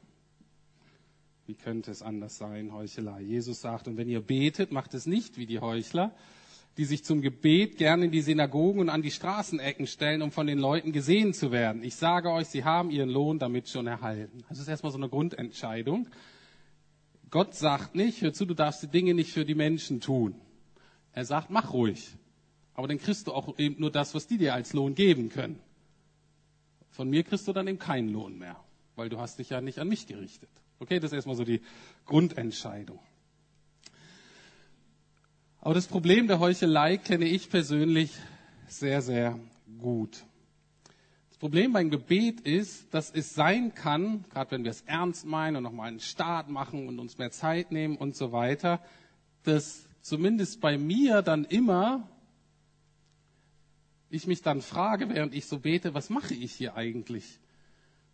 [1.47, 3.21] Wie könnte es anders sein, Heuchelei?
[3.21, 6.11] Jesus sagt, und wenn ihr betet, macht es nicht wie die Heuchler,
[6.77, 10.47] die sich zum Gebet gerne in die Synagogen und an die Straßenecken stellen, um von
[10.47, 11.83] den Leuten gesehen zu werden.
[11.83, 14.43] Ich sage euch, sie haben ihren Lohn damit schon erhalten.
[14.49, 16.07] Das ist erstmal so eine Grundentscheidung.
[17.31, 20.35] Gott sagt nicht, hör zu, du darfst die Dinge nicht für die Menschen tun.
[21.13, 22.09] Er sagt, mach ruhig.
[22.73, 25.59] Aber dann kriegst du auch eben nur das, was die dir als Lohn geben können.
[26.91, 28.57] Von mir kriegst du dann eben keinen Lohn mehr.
[28.95, 30.49] weil du hast dich ja nicht an mich gerichtet.
[30.79, 31.61] Okay, das ist erstmal so die
[32.05, 32.99] Grundentscheidung.
[35.65, 38.11] Aber das Problem der Heuchelei kenne ich persönlich
[38.67, 39.39] sehr, sehr
[39.79, 40.23] gut.
[41.29, 45.55] Das Problem beim Gebet ist, dass es sein kann, gerade wenn wir es ernst meinen
[45.55, 48.79] und nochmal einen Start machen und uns mehr Zeit nehmen und so weiter,
[49.41, 52.07] dass zumindest bei mir dann immer
[54.11, 57.39] ich mich dann frage, während ich so bete, was mache ich hier eigentlich?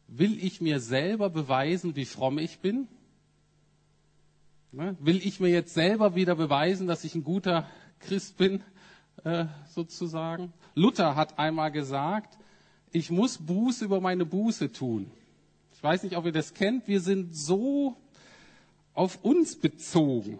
[0.07, 2.87] Will ich mir selber beweisen, wie fromm ich bin?
[4.71, 4.95] Ne?
[4.99, 7.67] Will ich mir jetzt selber wieder beweisen, dass ich ein guter
[7.99, 8.61] Christ bin,
[9.23, 10.53] äh, sozusagen?
[10.75, 12.37] Luther hat einmal gesagt,
[12.91, 15.11] ich muss Buße über meine Buße tun.
[15.73, 16.87] Ich weiß nicht, ob ihr das kennt.
[16.87, 17.97] Wir sind so
[18.93, 20.39] auf uns bezogen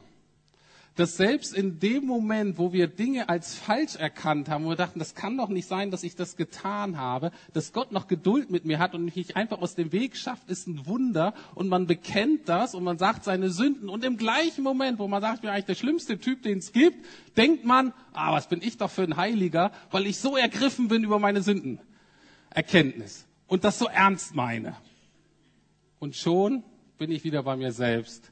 [0.96, 5.00] dass selbst in dem Moment, wo wir Dinge als falsch erkannt haben, wo wir dachten,
[5.00, 8.66] das kann doch nicht sein, dass ich das getan habe, dass Gott noch Geduld mit
[8.66, 11.34] mir hat und mich nicht einfach aus dem Weg schafft, ist ein Wunder.
[11.56, 13.88] Und man bekennt das und man sagt seine Sünden.
[13.88, 16.74] Und im gleichen Moment, wo man sagt, ich bin eigentlich der schlimmste Typ, den es
[16.74, 17.06] gibt,
[17.38, 21.06] denkt man, ah, was bin ich doch für ein Heiliger, weil ich so ergriffen bin
[21.06, 21.80] über meine Sünden.
[22.50, 23.26] Erkenntnis.
[23.48, 24.76] Und das so ernst meine.
[26.00, 26.64] Und schon
[26.98, 28.31] bin ich wieder bei mir selbst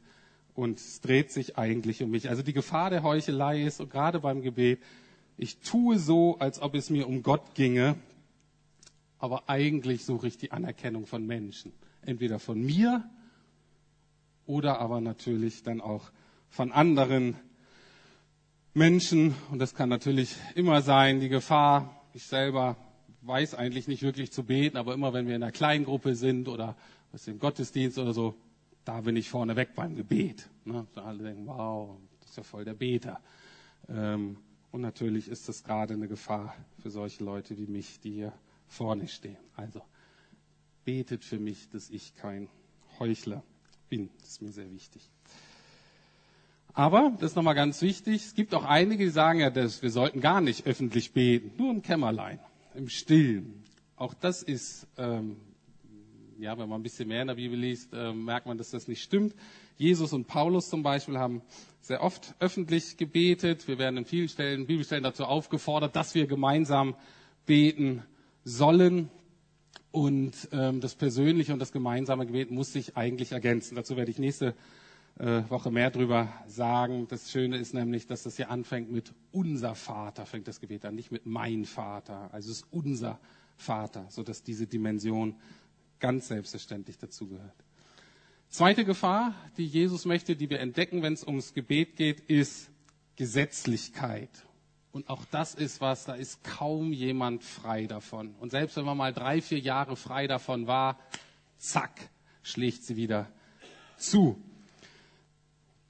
[0.59, 2.29] und es dreht sich eigentlich um mich.
[2.29, 4.79] Also die Gefahr der Heuchelei ist, und gerade beim Gebet,
[5.37, 7.95] ich tue so, als ob es mir um Gott ginge,
[9.19, 11.71] aber eigentlich suche ich die Anerkennung von Menschen.
[12.01, 13.09] Entweder von mir
[14.45, 16.11] oder aber natürlich dann auch
[16.49, 17.37] von anderen
[18.73, 19.35] Menschen.
[19.51, 22.75] Und das kann natürlich immer sein, die Gefahr, ich selber
[23.21, 26.75] weiß eigentlich nicht wirklich zu beten, aber immer wenn wir in einer Kleingruppe sind oder
[27.13, 28.35] was im Gottesdienst oder so,
[28.89, 30.49] da bin ich vorne weg beim Gebet.
[30.65, 30.87] Ne?
[30.95, 33.21] Alle denken, wow, das ist ja voll der Beter.
[33.87, 34.37] Ähm,
[34.71, 38.33] und natürlich ist das gerade eine Gefahr für solche Leute wie mich, die hier
[38.67, 39.37] vorne stehen.
[39.55, 39.83] Also
[40.85, 42.49] betet für mich, dass ich kein
[42.97, 43.43] Heuchler
[43.89, 44.09] bin.
[44.21, 45.07] Das ist mir sehr wichtig.
[46.73, 49.91] Aber, das ist nochmal ganz wichtig, es gibt auch einige, die sagen ja, dass wir
[49.91, 52.39] sollten gar nicht öffentlich beten, nur im Kämmerlein,
[52.73, 53.63] im Stillen.
[53.97, 55.35] Auch das ist ähm,
[56.39, 58.87] ja, wenn man ein bisschen mehr in der Bibel liest, äh, merkt man, dass das
[58.87, 59.35] nicht stimmt.
[59.77, 61.41] Jesus und Paulus zum Beispiel haben
[61.81, 63.67] sehr oft öffentlich gebetet.
[63.67, 66.95] Wir werden in vielen Stellen, Bibelstellen dazu aufgefordert, dass wir gemeinsam
[67.45, 68.03] beten
[68.43, 69.09] sollen.
[69.91, 73.75] Und ähm, das persönliche und das gemeinsame Gebet muss sich eigentlich ergänzen.
[73.75, 74.53] Dazu werde ich nächste
[75.17, 77.07] äh, Woche mehr drüber sagen.
[77.09, 80.95] Das Schöne ist nämlich, dass das hier anfängt mit unser Vater, fängt das Gebet an,
[80.95, 82.29] nicht mit mein Vater.
[82.31, 83.19] Also es ist unser
[83.57, 85.35] Vater, sodass diese Dimension
[85.99, 87.55] ganz selbstverständlich dazugehört.
[88.49, 92.69] Zweite Gefahr, die Jesus möchte, die wir entdecken, wenn es ums Gebet geht, ist
[93.15, 94.29] Gesetzlichkeit.
[94.91, 98.33] Und auch das ist was, da ist kaum jemand frei davon.
[98.39, 100.97] Und selbst wenn man mal drei, vier Jahre frei davon war,
[101.57, 102.09] zack,
[102.41, 103.31] schlägt sie wieder
[103.97, 104.41] zu.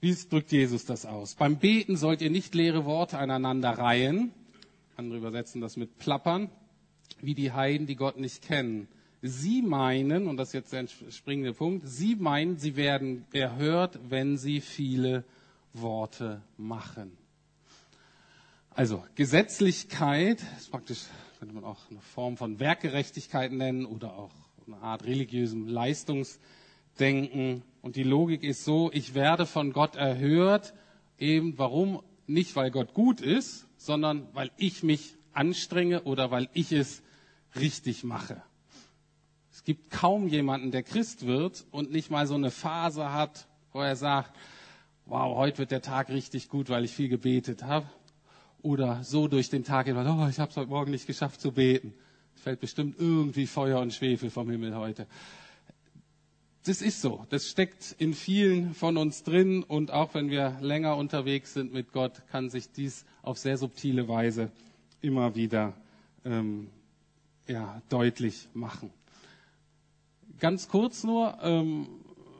[0.01, 1.35] Wie drückt Jesus das aus?
[1.35, 4.33] Beim Beten sollt ihr nicht leere Worte aneinander reihen.
[4.97, 6.49] Andere übersetzen das mit plappern,
[7.21, 8.89] wie die Heiden, die Gott nicht kennen.
[9.21, 14.37] Sie meinen, und das ist jetzt der springende Punkt, Sie meinen, Sie werden erhört, wenn
[14.37, 15.25] Sie viele
[15.73, 17.11] Worte machen.
[18.69, 21.03] Also Gesetzlichkeit ist praktisch,
[21.39, 24.31] könnte man auch eine Form von Werkgerechtigkeit nennen oder auch
[24.67, 27.63] eine Art religiösem Leistungsdenken.
[27.81, 30.73] Und die Logik ist so, ich werde von Gott erhört,
[31.17, 32.01] eben warum?
[32.25, 37.01] Nicht, weil Gott gut ist, sondern weil ich mich anstrenge oder weil ich es
[37.55, 38.41] richtig mache.
[39.69, 43.95] Gibt kaum jemanden, der Christ wird und nicht mal so eine Phase hat, wo er
[43.95, 44.35] sagt,
[45.05, 47.85] wow, heute wird der Tag richtig gut, weil ich viel gebetet habe.
[48.63, 51.51] Oder so durch den Tag geht, oh, ich habe es heute Morgen nicht geschafft zu
[51.51, 51.93] beten.
[52.35, 55.05] Es fällt bestimmt irgendwie Feuer und Schwefel vom Himmel heute.
[56.65, 57.27] Das ist so.
[57.29, 59.61] Das steckt in vielen von uns drin.
[59.61, 64.07] Und auch wenn wir länger unterwegs sind mit Gott, kann sich dies auf sehr subtile
[64.07, 64.49] Weise
[64.99, 65.73] immer wieder
[66.25, 66.71] ähm,
[67.45, 68.91] ja, deutlich machen.
[70.39, 71.87] Ganz kurz nur, ähm,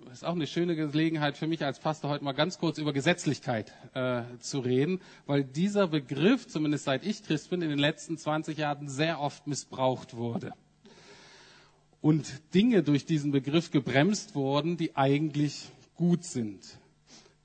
[0.09, 3.73] ist auch eine schöne Gelegenheit für mich als Pastor heute mal ganz kurz über Gesetzlichkeit
[3.93, 8.57] äh, zu reden, weil dieser Begriff, zumindest seit ich Christ bin, in den letzten 20
[8.57, 10.53] Jahren sehr oft missbraucht wurde.
[11.99, 16.79] Und Dinge durch diesen Begriff gebremst wurden, die eigentlich gut sind.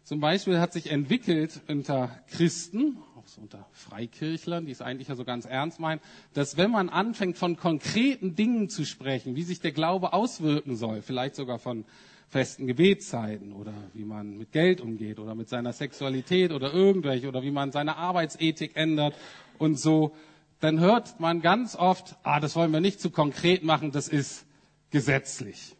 [0.04, 5.24] Zum Beispiel hat sich entwickelt unter Christen, auch unter Freikirchlern, die es eigentlich ja so
[5.24, 6.00] ganz ernst meinen,
[6.34, 11.02] dass wenn man anfängt von konkreten Dingen zu sprechen, wie sich der Glaube auswirken soll,
[11.02, 11.84] vielleicht sogar von
[12.28, 17.42] festen Gebetszeiten oder wie man mit Geld umgeht oder mit seiner Sexualität oder irgendwelche oder
[17.42, 19.14] wie man seine Arbeitsethik ändert
[19.58, 20.14] und so,
[20.60, 24.46] dann hört man ganz oft, ah, das wollen wir nicht zu konkret machen, das ist
[24.90, 25.76] gesetzlich.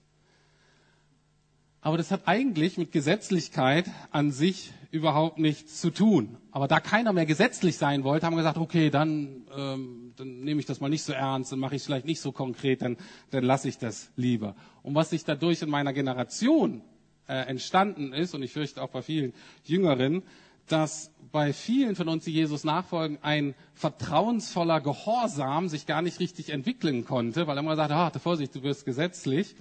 [1.84, 6.38] Aber das hat eigentlich mit Gesetzlichkeit an sich überhaupt nichts zu tun.
[6.50, 10.60] Aber da keiner mehr gesetzlich sein wollte, haben wir gesagt, okay, dann, ähm, dann nehme
[10.60, 12.96] ich das mal nicht so ernst, dann mache ich es vielleicht nicht so konkret, dann,
[13.32, 14.56] dann lasse ich das lieber.
[14.82, 16.80] Und was sich dadurch in meiner Generation
[17.28, 20.22] äh, entstanden ist, und ich fürchte auch bei vielen Jüngeren,
[20.68, 26.48] dass bei vielen von uns, die Jesus nachfolgen, ein vertrauensvoller Gehorsam sich gar nicht richtig
[26.48, 29.54] entwickeln konnte, weil er immer sagt, ah, Vorsicht, du wirst gesetzlich.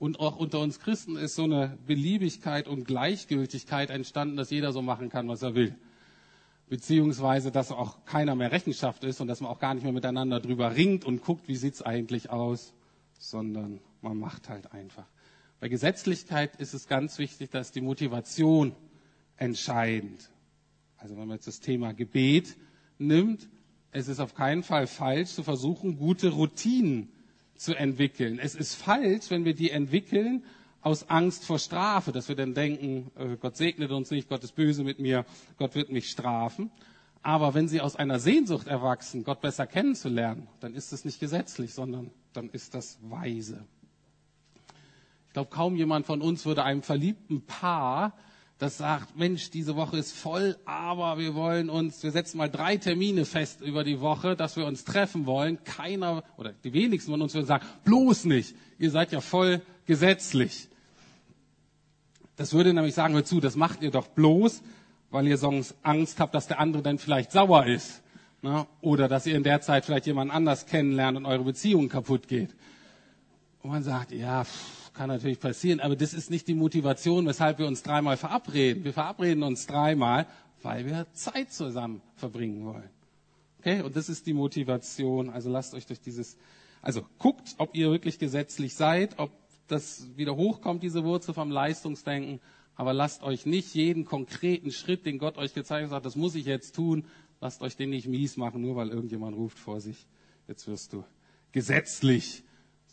[0.00, 4.80] Und auch unter uns Christen ist so eine Beliebigkeit und Gleichgültigkeit entstanden, dass jeder so
[4.80, 5.76] machen kann, was er will.
[6.70, 10.40] Beziehungsweise, dass auch keiner mehr Rechenschaft ist und dass man auch gar nicht mehr miteinander
[10.40, 12.72] drüber ringt und guckt, wie sieht's eigentlich aus,
[13.18, 15.04] sondern man macht halt einfach.
[15.60, 18.74] Bei Gesetzlichkeit ist es ganz wichtig, dass die Motivation
[19.36, 20.30] entscheidend.
[20.96, 22.56] Also wenn man jetzt das Thema Gebet
[22.96, 23.50] nimmt,
[23.92, 27.12] es ist auf keinen Fall falsch zu versuchen, gute Routinen
[27.60, 28.38] zu entwickeln.
[28.38, 30.44] Es ist falsch, wenn wir die entwickeln
[30.80, 34.54] aus Angst vor Strafe, dass wir dann denken, äh, Gott segnet uns nicht, Gott ist
[34.54, 35.26] böse mit mir,
[35.58, 36.70] Gott wird mich strafen.
[37.22, 41.74] Aber wenn sie aus einer Sehnsucht erwachsen, Gott besser kennenzulernen, dann ist es nicht gesetzlich,
[41.74, 43.66] sondern dann ist das weise.
[45.26, 48.14] Ich glaube, kaum jemand von uns würde einem verliebten Paar
[48.60, 52.76] das sagt, Mensch, diese Woche ist voll, aber wir wollen uns, wir setzen mal drei
[52.76, 55.64] Termine fest über die Woche, dass wir uns treffen wollen.
[55.64, 58.54] Keiner oder die wenigsten von uns würden sagen, bloß nicht.
[58.78, 60.68] Ihr seid ja voll gesetzlich.
[62.36, 64.60] Das würde nämlich sagen, hör zu, das macht ihr doch bloß,
[65.10, 68.02] weil ihr sonst Angst habt, dass der andere dann vielleicht sauer ist.
[68.42, 68.66] Ne?
[68.82, 72.54] Oder dass ihr in der Zeit vielleicht jemand anders kennenlernt und eure Beziehung kaputt geht.
[73.62, 77.58] Und man sagt, ja, pff, kann natürlich passieren, aber das ist nicht die Motivation, weshalb
[77.58, 78.84] wir uns dreimal verabreden.
[78.84, 80.26] Wir verabreden uns dreimal,
[80.62, 82.90] weil wir Zeit zusammen verbringen wollen.
[83.58, 83.82] Okay?
[83.82, 85.30] Und das ist die Motivation.
[85.30, 86.36] Also lasst euch durch dieses,
[86.82, 89.30] also guckt, ob ihr wirklich gesetzlich seid, ob
[89.68, 92.40] das wieder hochkommt, diese Wurzel vom Leistungsdenken.
[92.74, 96.46] Aber lasst euch nicht jeden konkreten Schritt, den Gott euch gezeigt hat, das muss ich
[96.46, 97.04] jetzt tun,
[97.40, 100.06] lasst euch den nicht mies machen, nur weil irgendjemand ruft vor sich,
[100.48, 101.04] jetzt wirst du
[101.52, 102.42] gesetzlich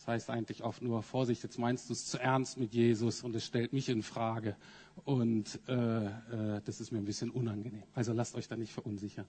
[0.08, 3.46] heißt eigentlich oft nur Vorsicht, jetzt meinst du es zu ernst mit Jesus und es
[3.46, 4.56] stellt mich in Frage
[5.06, 7.84] und äh, äh, das ist mir ein bisschen unangenehm.
[7.94, 9.26] Also lasst euch da nicht verunsichern.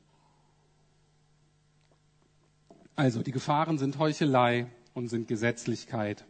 [2.96, 6.24] Also die Gefahren sind Heuchelei und sind Gesetzlichkeit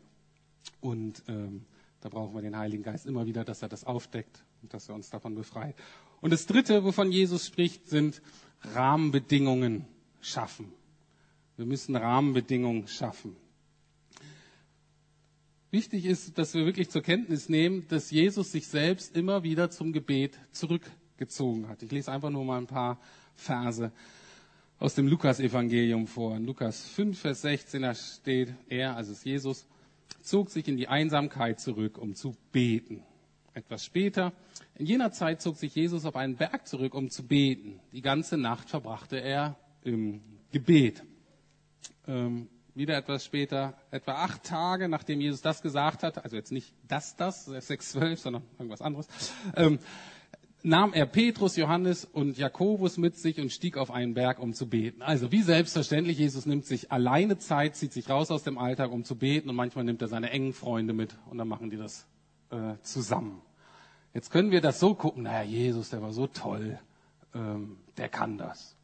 [0.80, 1.64] und ähm,
[2.00, 4.94] da brauchen wir den Heiligen Geist immer wieder, dass er das aufdeckt und dass er
[4.94, 5.74] uns davon befreit.
[6.20, 8.22] Und das Dritte, wovon Jesus spricht, sind
[8.74, 9.86] Rahmenbedingungen
[10.20, 10.72] schaffen.
[11.56, 13.36] Wir müssen Rahmenbedingungen schaffen.
[15.70, 19.92] Wichtig ist, dass wir wirklich zur Kenntnis nehmen, dass Jesus sich selbst immer wieder zum
[19.92, 21.82] Gebet zurückgezogen hat.
[21.82, 22.98] Ich lese einfach nur mal ein paar
[23.34, 23.92] Verse
[24.78, 26.36] aus dem Lukas-Evangelium vor.
[26.36, 29.66] In Lukas 5, Vers 16, da steht, er, also es Jesus,
[30.22, 33.02] zog sich in die Einsamkeit zurück, um zu beten.
[33.52, 34.32] Etwas später,
[34.76, 37.78] in jener Zeit zog sich Jesus auf einen Berg zurück, um zu beten.
[37.92, 41.02] Die ganze Nacht verbrachte er im Gebet.
[42.06, 46.72] Ähm, wieder etwas später, etwa acht Tage, nachdem Jesus das gesagt hat, also jetzt nicht
[46.86, 49.08] das, das, 6,12, sondern irgendwas anderes,
[49.56, 49.78] ähm,
[50.62, 54.68] nahm er Petrus, Johannes und Jakobus mit sich und stieg auf einen Berg, um zu
[54.68, 55.02] beten.
[55.02, 59.04] Also wie selbstverständlich, Jesus nimmt sich alleine Zeit, zieht sich raus aus dem Alltag, um
[59.04, 62.06] zu beten und manchmal nimmt er seine engen Freunde mit und dann machen die das
[62.50, 63.40] äh, zusammen.
[64.14, 66.78] Jetzt können wir das so gucken, naja, Jesus, der war so toll,
[67.34, 68.76] ähm, der kann das.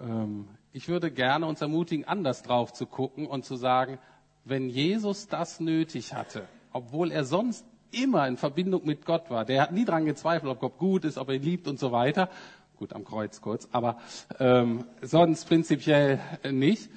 [0.00, 3.98] Ähm, ich würde gerne uns ermutigen, anders drauf zu gucken und zu sagen,
[4.44, 9.62] wenn Jesus das nötig hatte, obwohl er sonst immer in Verbindung mit Gott war, der
[9.62, 12.28] hat nie daran gezweifelt, ob Gott gut ist, ob er ihn liebt und so weiter.
[12.76, 13.98] Gut, am Kreuz kurz, aber
[14.40, 16.18] ähm, sonst prinzipiell
[16.50, 16.90] nicht.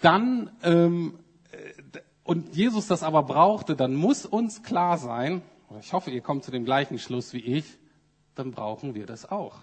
[0.00, 1.18] Dann ähm,
[1.52, 5.42] äh, und Jesus das aber brauchte, dann muss uns klar sein,
[5.80, 7.78] ich hoffe, ihr kommt zu dem gleichen Schluss wie ich,
[8.34, 9.58] dann brauchen wir das auch.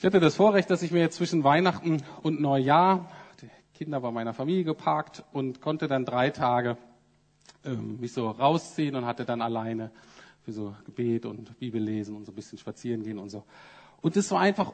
[0.00, 3.10] Ich hatte das Vorrecht, dass ich mir jetzt zwischen Weihnachten und Neujahr
[3.42, 6.78] die Kinder bei meiner Familie geparkt und konnte dann drei Tage
[7.66, 9.90] ähm, mich so rausziehen und hatte dann alleine
[10.42, 13.44] für so Gebet und Bibel lesen und so ein bisschen spazieren gehen und so.
[14.00, 14.72] Und das war einfach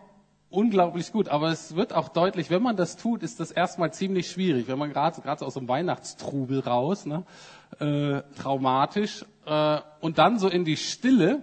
[0.48, 1.28] unglaublich gut.
[1.28, 4.68] Aber es wird auch deutlich, wenn man das tut, ist das erstmal ziemlich schwierig.
[4.68, 7.24] Wenn man gerade gerade aus dem Weihnachtstrubel raus, ne,
[7.80, 11.42] äh, traumatisch äh, und dann so in die Stille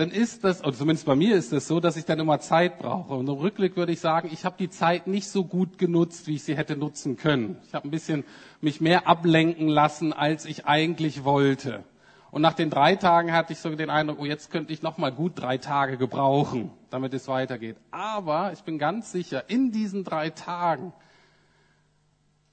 [0.00, 2.40] dann ist das, oder zumindest bei mir ist es das so, dass ich dann immer
[2.40, 3.14] Zeit brauche.
[3.14, 6.36] Und im Rückblick würde ich sagen, ich habe die Zeit nicht so gut genutzt, wie
[6.36, 7.58] ich sie hätte nutzen können.
[7.66, 8.24] Ich habe ein bisschen
[8.60, 11.84] mich mehr ablenken lassen, als ich eigentlich wollte.
[12.30, 14.98] Und nach den drei Tagen hatte ich so den Eindruck, oh, jetzt könnte ich noch
[14.98, 17.76] mal gut drei Tage gebrauchen, damit es weitergeht.
[17.90, 20.92] Aber ich bin ganz sicher, in diesen drei Tagen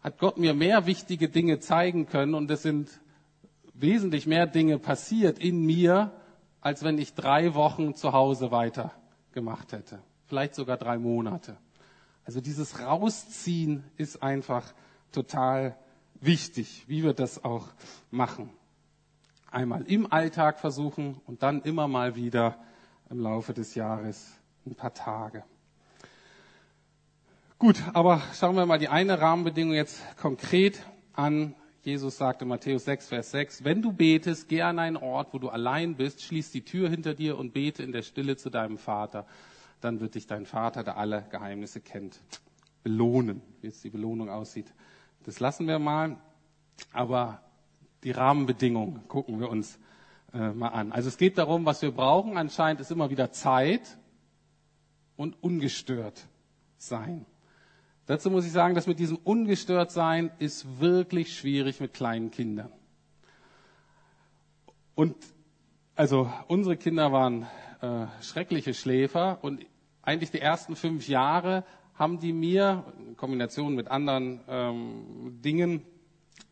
[0.01, 2.89] hat Gott mir mehr wichtige Dinge zeigen können und es sind
[3.73, 6.11] wesentlich mehr Dinge passiert in mir,
[6.61, 8.91] als wenn ich drei Wochen zu Hause weiter
[9.31, 9.99] gemacht hätte.
[10.25, 11.57] Vielleicht sogar drei Monate.
[12.25, 14.73] Also dieses Rausziehen ist einfach
[15.11, 15.77] total
[16.19, 17.69] wichtig, wie wir das auch
[18.11, 18.49] machen.
[19.49, 22.57] Einmal im Alltag versuchen und dann immer mal wieder
[23.09, 24.33] im Laufe des Jahres
[24.65, 25.43] ein paar Tage.
[27.59, 30.79] Gut, aber schauen wir mal die eine Rahmenbedingung jetzt konkret
[31.13, 31.55] an.
[31.87, 35.47] Jesus sagte Matthäus 6, Vers 6, wenn du betest, geh an einen Ort, wo du
[35.47, 39.25] allein bist, schließ die Tür hinter dir und bete in der Stille zu deinem Vater.
[39.79, 42.19] Dann wird dich dein Vater, der alle Geheimnisse kennt,
[42.83, 43.41] belohnen.
[43.61, 44.65] Wie jetzt die Belohnung aussieht,
[45.23, 46.17] das lassen wir mal.
[46.91, 47.41] Aber
[48.03, 49.79] die Rahmenbedingungen gucken wir uns
[50.33, 50.91] äh, mal an.
[50.91, 52.35] Also es geht darum, was wir brauchen.
[52.35, 53.97] Anscheinend ist immer wieder Zeit
[55.15, 56.27] und ungestört
[56.77, 57.25] sein.
[58.07, 62.71] Dazu muss ich sagen, dass mit diesem ungestört sein ist wirklich schwierig mit kleinen Kindern.
[64.95, 65.15] Und
[65.95, 67.47] also unsere Kinder waren
[67.81, 69.65] äh, schreckliche Schläfer und
[70.01, 75.81] eigentlich die ersten fünf Jahre haben die mir in Kombination mit anderen ähm, Dingen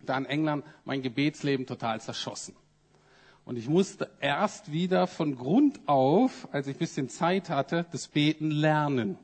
[0.01, 2.55] da in England mein Gebetsleben total zerschossen.
[3.45, 8.51] Und ich musste erst wieder von Grund auf, als ich bisschen Zeit hatte, das Beten
[8.51, 9.17] lernen.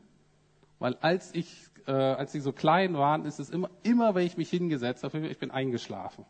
[0.79, 4.37] Weil als ich äh, als sie so klein waren, ist es immer, immer wenn ich
[4.37, 6.25] mich hingesetzt habe, ich bin eingeschlafen.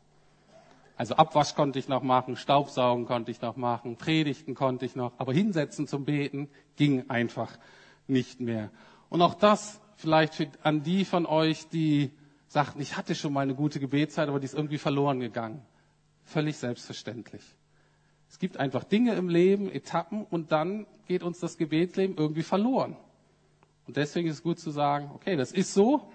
[0.97, 5.14] Also Abwasch konnte ich noch machen, Staubsaugen konnte ich noch machen, Predigten konnte ich noch,
[5.18, 7.58] aber hinsetzen zum Beten ging einfach
[8.08, 8.70] nicht mehr.
[9.10, 12.12] Und auch das vielleicht an die von euch, die
[12.47, 15.62] sagten, ich hatte schon mal eine gute Gebetszeit, aber die ist irgendwie verloren gegangen.
[16.24, 17.43] Völlig selbstverständlich.
[18.30, 22.95] Es gibt einfach Dinge im Leben, Etappen, und dann geht uns das Gebetsleben irgendwie verloren.
[23.92, 26.10] Und deswegen ist es gut zu sagen, okay, das ist so.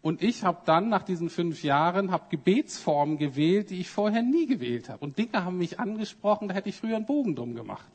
[0.00, 4.48] Und ich habe dann nach diesen fünf Jahren hab Gebetsformen gewählt, die ich vorher nie
[4.48, 5.04] gewählt habe.
[5.04, 7.86] Und Dinge haben mich angesprochen, da hätte ich früher einen Bogen drum gemacht.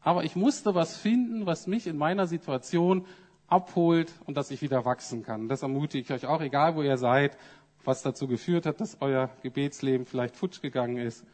[0.00, 3.04] Aber ich musste was finden, was mich in meiner Situation
[3.48, 5.50] abholt und dass ich wieder wachsen kann.
[5.50, 7.36] Das ermutige ich euch auch, egal wo ihr seid,
[7.84, 11.26] was dazu geführt hat, dass euer Gebetsleben vielleicht futsch gegangen ist,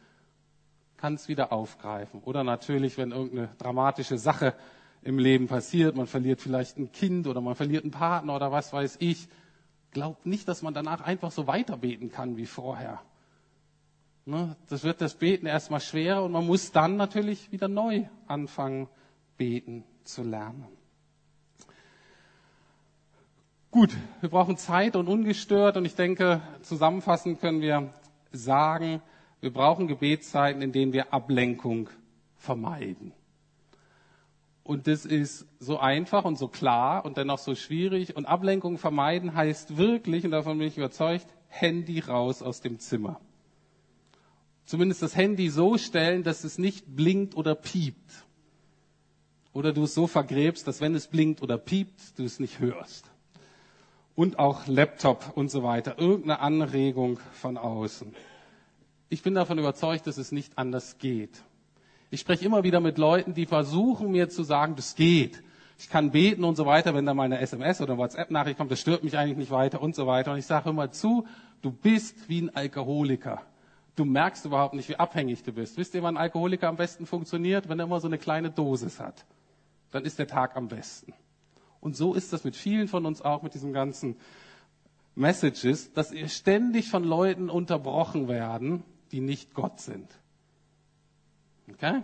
[0.97, 2.21] kann es wieder aufgreifen.
[2.25, 4.53] Oder natürlich, wenn irgendeine dramatische Sache
[5.01, 5.95] im Leben passiert.
[5.95, 9.27] Man verliert vielleicht ein Kind oder man verliert einen Partner oder was weiß ich.
[9.91, 13.01] Glaubt nicht, dass man danach einfach so weiterbeten kann wie vorher.
[14.25, 14.55] Ne?
[14.67, 18.87] Das wird das Beten erstmal schwerer und man muss dann natürlich wieder neu anfangen,
[19.37, 20.67] beten zu lernen.
[23.71, 27.93] Gut, wir brauchen Zeit und ungestört und ich denke, zusammenfassend können wir
[28.31, 29.01] sagen,
[29.41, 31.89] wir brauchen Gebetszeiten, in denen wir Ablenkung
[32.35, 33.13] vermeiden.
[34.63, 38.15] Und das ist so einfach und so klar und dennoch so schwierig.
[38.15, 43.19] Und Ablenkung vermeiden heißt wirklich, und davon bin ich überzeugt, Handy raus aus dem Zimmer.
[44.65, 48.25] Zumindest das Handy so stellen, dass es nicht blinkt oder piept.
[49.51, 53.09] Oder du es so vergräbst, dass wenn es blinkt oder piept, du es nicht hörst.
[54.13, 55.97] Und auch Laptop und so weiter.
[55.97, 58.13] Irgendeine Anregung von außen.
[59.09, 61.43] Ich bin davon überzeugt, dass es nicht anders geht.
[62.11, 65.43] Ich spreche immer wieder mit Leuten, die versuchen mir zu sagen, das geht.
[65.77, 68.81] Ich kann beten und so weiter, wenn da mal eine SMS oder WhatsApp-Nachricht kommt, das
[68.81, 70.33] stört mich eigentlich nicht weiter und so weiter.
[70.33, 71.25] Und ich sage immer zu,
[71.61, 73.43] du bist wie ein Alkoholiker.
[73.95, 75.77] Du merkst überhaupt nicht, wie abhängig du bist.
[75.77, 77.69] Wisst ihr, wann ein Alkoholiker am besten funktioniert?
[77.69, 79.25] Wenn er immer so eine kleine Dosis hat.
[79.91, 81.13] Dann ist der Tag am besten.
[81.79, 84.17] Und so ist das mit vielen von uns auch, mit diesen ganzen
[85.15, 90.07] Messages, dass ihr ständig von Leuten unterbrochen werden, die nicht Gott sind.
[91.73, 92.01] Okay?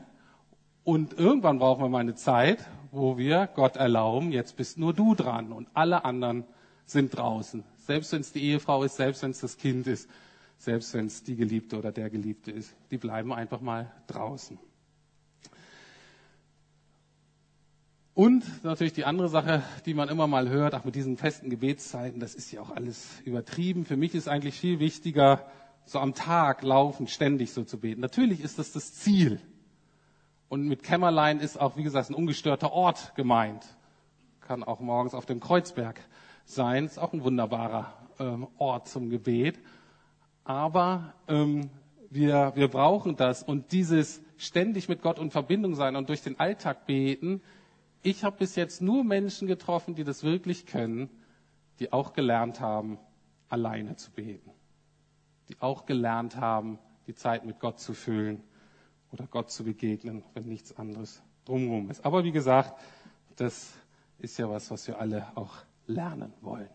[0.84, 2.60] Und irgendwann brauchen wir mal eine Zeit,
[2.92, 6.46] wo wir Gott erlauben, jetzt bist nur du dran und alle anderen
[6.86, 7.64] sind draußen.
[7.78, 10.10] Selbst wenn es die Ehefrau ist, selbst wenn es das Kind ist,
[10.58, 14.58] selbst wenn es die Geliebte oder der Geliebte ist, die bleiben einfach mal draußen.
[18.14, 22.22] Und natürlich die andere Sache, die man immer mal hört, auch mit diesen festen Gebetszeiten,
[22.22, 23.84] das ist ja auch alles übertrieben.
[23.84, 25.46] Für mich ist eigentlich viel wichtiger,
[25.84, 28.00] so am Tag laufen, ständig so zu beten.
[28.00, 29.42] Natürlich ist das das Ziel.
[30.56, 33.66] Und mit Kämmerlein ist auch, wie gesagt, ein ungestörter Ort gemeint.
[34.40, 36.00] Kann auch morgens auf dem Kreuzberg
[36.46, 36.86] sein.
[36.86, 39.60] Ist auch ein wunderbarer ähm, Ort zum Gebet.
[40.46, 41.70] Aber ähm,
[42.10, 46.40] wir, wir brauchen das und dieses ständig mit Gott in Verbindung sein und durch den
[46.40, 47.42] Alltag beten.
[48.02, 51.10] Ich habe bis jetzt nur Menschen getroffen, die das wirklich können,
[51.80, 52.98] die auch gelernt haben,
[53.50, 54.52] alleine zu beten.
[55.50, 58.42] Die auch gelernt haben, die Zeit mit Gott zu füllen
[59.16, 62.04] oder Gott zu begegnen, wenn nichts anderes drumherum ist.
[62.06, 62.74] Aber wie gesagt,
[63.38, 63.72] das
[64.20, 65.54] ist ja was, was wir alle auch
[65.88, 66.70] lernen wollen.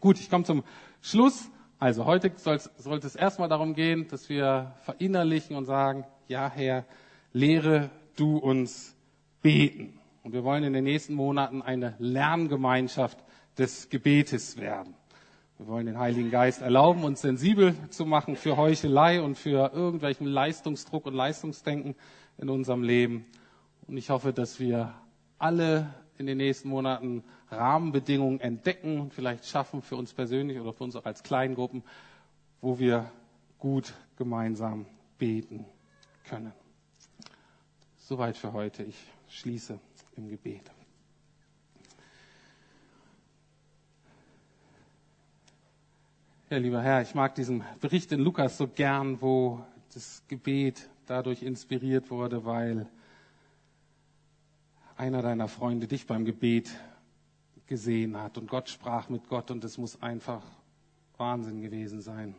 [0.00, 0.64] Gut, ich komme zum
[1.02, 1.50] Schluss.
[1.78, 6.86] Also heute sollte es erstmal darum gehen, dass wir verinnerlichen und sagen, ja Herr,
[7.32, 8.96] lehre du uns
[9.42, 9.98] beten.
[10.22, 13.18] Und wir wollen in den nächsten Monaten eine Lerngemeinschaft
[13.58, 14.94] des Gebetes werden.
[15.62, 20.26] Wir wollen den Heiligen Geist erlauben, uns sensibel zu machen für Heuchelei und für irgendwelchen
[20.26, 21.94] Leistungsdruck und Leistungsdenken
[22.36, 23.26] in unserem Leben.
[23.86, 24.92] Und ich hoffe, dass wir
[25.38, 30.82] alle in den nächsten Monaten Rahmenbedingungen entdecken und vielleicht schaffen für uns persönlich oder für
[30.82, 31.84] uns auch als Kleingruppen,
[32.60, 33.12] wo wir
[33.60, 34.84] gut gemeinsam
[35.16, 35.64] beten
[36.28, 36.50] können.
[37.98, 38.82] Soweit für heute.
[38.82, 38.98] Ich
[39.28, 39.78] schließe
[40.16, 40.72] im Gebet.
[46.52, 51.42] Ja, lieber Herr, ich mag diesen Bericht in Lukas so gern, wo das Gebet dadurch
[51.42, 52.86] inspiriert wurde, weil
[54.98, 56.70] einer deiner Freunde dich beim Gebet
[57.66, 60.42] gesehen hat und Gott sprach mit Gott und es muss einfach
[61.16, 62.34] Wahnsinn gewesen sein.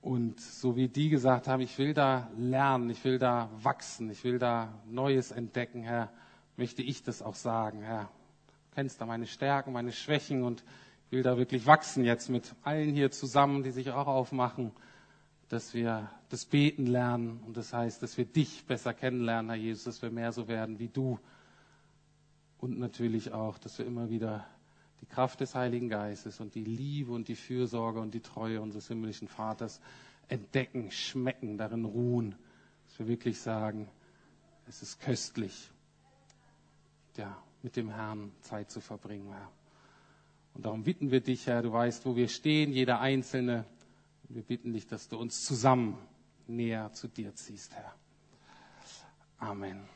[0.00, 4.24] Und so wie die gesagt haben, ich will da lernen, ich will da wachsen, ich
[4.24, 6.10] will da Neues entdecken, Herr,
[6.56, 8.10] möchte ich das auch sagen, Herr.
[8.48, 10.64] Du kennst da meine Stärken, meine Schwächen und
[11.10, 14.72] will da wirklich wachsen jetzt mit allen hier zusammen, die sich auch aufmachen,
[15.48, 19.84] dass wir das Beten lernen und das heißt, dass wir dich besser kennenlernen, Herr Jesus,
[19.84, 21.18] dass wir mehr so werden wie du
[22.58, 24.46] und natürlich auch, dass wir immer wieder
[25.00, 28.88] die Kraft des Heiligen Geistes und die Liebe und die Fürsorge und die Treue unseres
[28.88, 29.80] himmlischen Vaters
[30.28, 32.34] entdecken, schmecken, darin ruhen,
[32.86, 33.88] dass wir wirklich sagen,
[34.68, 35.70] es ist köstlich,
[37.16, 39.50] ja, mit dem Herrn Zeit zu verbringen, Herr.
[40.58, 43.64] Und darum bitten wir dich, Herr, du weißt, wo wir stehen, jeder Einzelne.
[44.28, 45.96] Wir bitten dich, dass du uns zusammen
[46.48, 47.94] näher zu dir ziehst, Herr.
[49.38, 49.88] Amen.